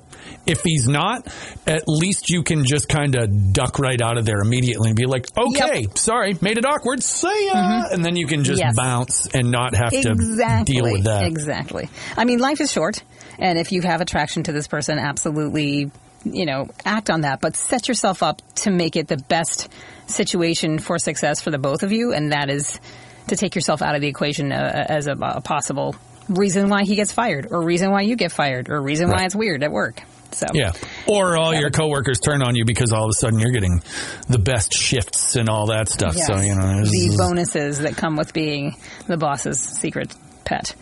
If 0.46 0.62
he's 0.64 0.88
not, 0.88 1.28
at 1.68 1.84
least 1.88 2.30
you 2.30 2.44
can 2.44 2.66
just 2.66 2.88
kind 2.90 3.16
of 3.16 3.54
duck 3.54 3.80
right 3.80 4.02
out 4.02 4.18
of 4.18 4.26
there 4.26 4.40
immediately 4.40 4.90
and 4.90 4.96
be 4.98 5.06
like, 5.06 5.26
"Okay, 5.38 5.88
sorry, 5.96 6.36
made 6.42 6.58
it 6.58 6.66
awkward. 6.66 7.04
See 7.04 7.48
ya," 7.54 7.84
and 7.92 8.04
then 8.04 8.16
you 8.16 8.26
can 8.28 8.44
just 8.44 8.60
Mm-hmm. 8.62 8.68
Yes. 8.70 8.76
bounce 8.76 9.28
and 9.28 9.52
not 9.52 9.76
have 9.76 9.94
exactly. 9.94 10.66
to 10.66 10.82
deal 10.82 10.92
with 10.92 11.04
that. 11.04 11.26
Exactly. 11.28 11.90
I 12.16 12.26
mean, 12.26 12.40
life 12.40 12.60
is 12.62 12.72
short, 12.72 13.04
and 13.38 13.58
if 13.60 13.72
you 13.72 13.82
have 13.84 14.02
attraction 14.02 14.44
to 14.44 14.52
this 14.52 14.68
person, 14.68 14.98
absolutely, 15.00 15.92
you 16.24 16.46
know, 16.46 16.70
act 16.86 17.10
on 17.10 17.22
that. 17.22 17.42
But 17.42 17.56
set 17.56 17.88
yourself 17.88 18.24
up 18.24 18.42
to 18.56 18.72
make 18.72 18.96
it 18.96 19.08
the 19.08 19.18
best 19.18 19.70
situation 20.08 20.80
for 20.80 20.98
success 20.98 21.42
for 21.42 21.52
the 21.52 21.58
both 21.58 21.84
of 21.84 21.92
you, 21.92 22.14
and 22.14 22.32
that 22.32 22.50
is 22.50 22.80
to 23.28 23.36
take 23.36 23.56
yourself 23.56 23.82
out 23.82 23.96
of 23.96 24.02
the 24.02 24.08
equation 24.08 24.52
uh, 24.52 24.86
as 24.90 25.08
a, 25.08 25.14
a 25.14 25.42
possible 25.42 25.96
reason 26.30 26.70
why 26.70 26.84
he 26.84 26.96
gets 26.96 27.12
fired, 27.12 27.48
or 27.52 27.62
reason 27.62 27.92
why 27.92 28.02
you 28.02 28.16
get 28.16 28.32
fired, 28.32 28.70
or 28.70 28.82
reason 28.82 29.10
why 29.10 29.24
it's 29.26 29.36
weird 29.36 29.64
at 29.64 29.72
work. 29.72 30.02
So 30.32 30.48
Yeah. 30.54 30.74
Or 31.08 31.38
all 31.38 31.54
your 31.54 31.70
coworkers 31.70 32.20
turn 32.20 32.42
on 32.42 32.56
you 32.56 32.66
because 32.66 32.92
all 32.92 33.06
of 33.06 33.10
a 33.10 33.14
sudden 33.14 33.40
you're 33.40 33.52
getting 33.52 33.82
the 34.28 34.40
best 34.40 34.74
shifts 34.74 35.36
and 35.36 35.50
all 35.50 35.68
that 35.68 35.90
stuff. 35.90 36.16
So, 36.16 36.40
you 36.40 36.54
know, 36.54 36.84
the 36.84 37.16
bonuses 37.18 37.80
that 37.80 37.96
come 37.96 38.18
with 38.18 38.34
being 38.34 38.76
the 39.08 39.18
boss's 39.18 39.60
secret 39.60 40.14
pet, 40.44 40.76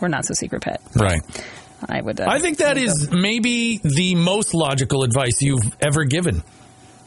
or 0.00 0.08
not 0.08 0.24
so 0.24 0.34
secret 0.34 0.62
pet. 0.62 0.80
right. 0.94 1.20
I 1.88 2.00
would. 2.00 2.20
Uh, 2.20 2.26
I 2.28 2.38
think 2.38 2.58
that 2.58 2.78
is 2.78 2.92
is 2.92 3.10
maybe 3.10 3.78
the 3.78 4.14
most 4.14 4.54
logical 4.54 5.02
advice 5.02 5.42
you've 5.42 5.62
ever 5.80 6.04
given. 6.04 6.42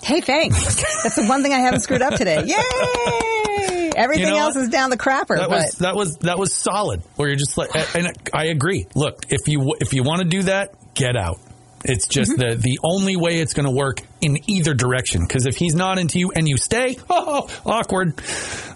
Hey, 0.03 0.21
thanks. 0.21 0.75
That's 1.03 1.15
the 1.15 1.25
one 1.25 1.43
thing 1.43 1.53
I 1.53 1.59
haven't 1.59 1.81
screwed 1.81 2.01
up 2.01 2.13
today. 2.15 2.43
Yay! 2.45 3.91
Everything 3.95 4.27
You 4.27 4.31
know 4.31 4.37
else 4.39 4.55
what? 4.55 4.63
is 4.63 4.69
down 4.69 4.89
the 4.91 4.97
crapper. 4.97 5.37
That 5.37 5.49
was 5.49 5.71
that 5.79 5.95
was 5.95 6.17
that 6.19 6.39
was 6.39 6.53
solid. 6.55 7.01
Where 7.15 7.27
you're 7.27 7.35
just 7.37 7.57
like, 7.57 7.69
and 7.95 8.13
I 8.33 8.45
agree. 8.45 8.85
Look, 8.95 9.25
if 9.29 9.47
you 9.47 9.75
if 9.81 9.93
you 9.93 10.03
want 10.03 10.21
to 10.21 10.27
do 10.27 10.43
that, 10.43 10.73
get 10.93 11.17
out. 11.17 11.39
It's 11.83 12.07
just 12.07 12.31
Mm-hmm. 12.31 12.49
the 12.49 12.55
the 12.55 12.79
only 12.83 13.15
way 13.17 13.39
it's 13.39 13.53
going 13.53 13.65
to 13.65 13.71
work 13.75 13.99
in 14.21 14.37
either 14.47 14.73
direction. 14.73 15.21
Because 15.21 15.45
if 15.45 15.55
he's 15.57 15.75
not 15.75 15.97
into 15.99 16.19
you 16.19 16.31
and 16.35 16.47
you 16.47 16.57
stay, 16.57 16.97
oh, 17.09 17.49
awkward. 17.65 18.17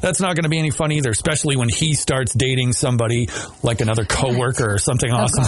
That's 0.02 0.20
not 0.20 0.36
going 0.36 0.44
to 0.44 0.50
be 0.50 0.60
any 0.60 0.72
fun 0.72 0.92
either. 0.92 1.12
Especially 1.12 1.56
when 1.56 1.70
he 1.70 1.94
starts 1.94 2.34
dating 2.34 2.74
somebody 2.74 3.30
like 3.62 3.82
another 3.82 4.06
coworker 4.06 4.74
or 4.74 4.78
something 4.78 5.10
Oh, 5.12 5.26
awesome. 5.28 5.44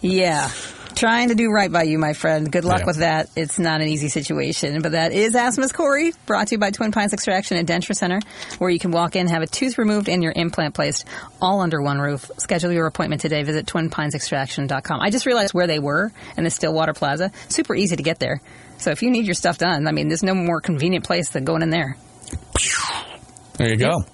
yeah. 0.00 0.50
Trying 0.98 1.28
to 1.28 1.36
do 1.36 1.48
right 1.52 1.70
by 1.70 1.84
you, 1.84 1.96
my 1.96 2.12
friend. 2.12 2.50
Good 2.50 2.64
luck 2.64 2.80
Yeah. 2.80 2.86
with 2.86 2.96
that. 2.96 3.28
It's 3.36 3.56
not 3.56 3.80
an 3.80 3.86
easy 3.86 4.08
situation, 4.08 4.82
but 4.82 4.92
that 4.92 5.12
is 5.12 5.32
Miss 5.56 5.70
Corey, 5.70 6.12
brought 6.26 6.48
to 6.48 6.56
you 6.56 6.58
by 6.58 6.72
Twin 6.72 6.90
Pines 6.90 7.12
Extraction 7.12 7.56
and 7.56 7.68
Denture 7.68 7.94
Center, 7.94 8.18
where 8.58 8.68
you 8.68 8.80
can 8.80 8.90
walk 8.90 9.14
in, 9.14 9.28
have 9.28 9.42
a 9.42 9.46
tooth 9.46 9.78
removed, 9.78 10.08
and 10.08 10.24
your 10.24 10.32
implant 10.34 10.74
placed 10.74 11.04
all 11.40 11.60
under 11.60 11.80
one 11.80 12.00
roof. 12.00 12.28
Schedule 12.38 12.72
your 12.72 12.86
appointment 12.86 13.22
today. 13.22 13.44
Visit 13.44 13.66
twinpinesextraction.com. 13.66 15.00
I 15.00 15.10
just 15.10 15.24
realized 15.24 15.54
where 15.54 15.68
they 15.68 15.78
were 15.78 16.10
in 16.36 16.42
the 16.42 16.50
Stillwater 16.50 16.94
Plaza. 16.94 17.30
Super 17.48 17.76
easy 17.76 17.94
to 17.94 18.02
get 18.02 18.18
there. 18.18 18.40
So 18.78 18.90
if 18.90 19.00
you 19.00 19.12
need 19.12 19.24
your 19.24 19.34
stuff 19.34 19.56
done, 19.56 19.86
I 19.86 19.92
mean, 19.92 20.08
there's 20.08 20.24
no 20.24 20.34
more 20.34 20.60
convenient 20.60 21.04
place 21.04 21.28
than 21.30 21.44
going 21.44 21.62
in 21.62 21.70
there. 21.70 21.96
There 23.58 23.68
you 23.68 23.76
go. 23.76 24.04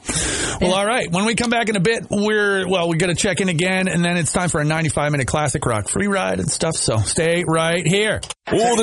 Well, 0.58 0.72
all 0.72 0.86
right. 0.86 1.10
When 1.10 1.26
we 1.26 1.34
come 1.34 1.50
back 1.50 1.68
in 1.68 1.76
a 1.76 1.80
bit, 1.80 2.06
we're 2.10 2.66
well, 2.66 2.88
we 2.88 2.96
got 2.96 3.08
to 3.08 3.14
check 3.14 3.40
in 3.40 3.50
again, 3.50 3.88
and 3.88 4.02
then 4.02 4.16
it's 4.16 4.32
time 4.32 4.48
for 4.48 4.60
a 4.60 4.64
95 4.64 5.12
minute 5.12 5.26
classic 5.26 5.66
rock 5.66 5.88
free 5.88 6.06
ride 6.06 6.40
and 6.40 6.48
stuff. 6.50 6.76
So 6.76 6.96
stay 6.96 7.44
right 7.46 7.86
here. 7.86 8.22
Oh, 8.46 8.76
this 8.76 8.82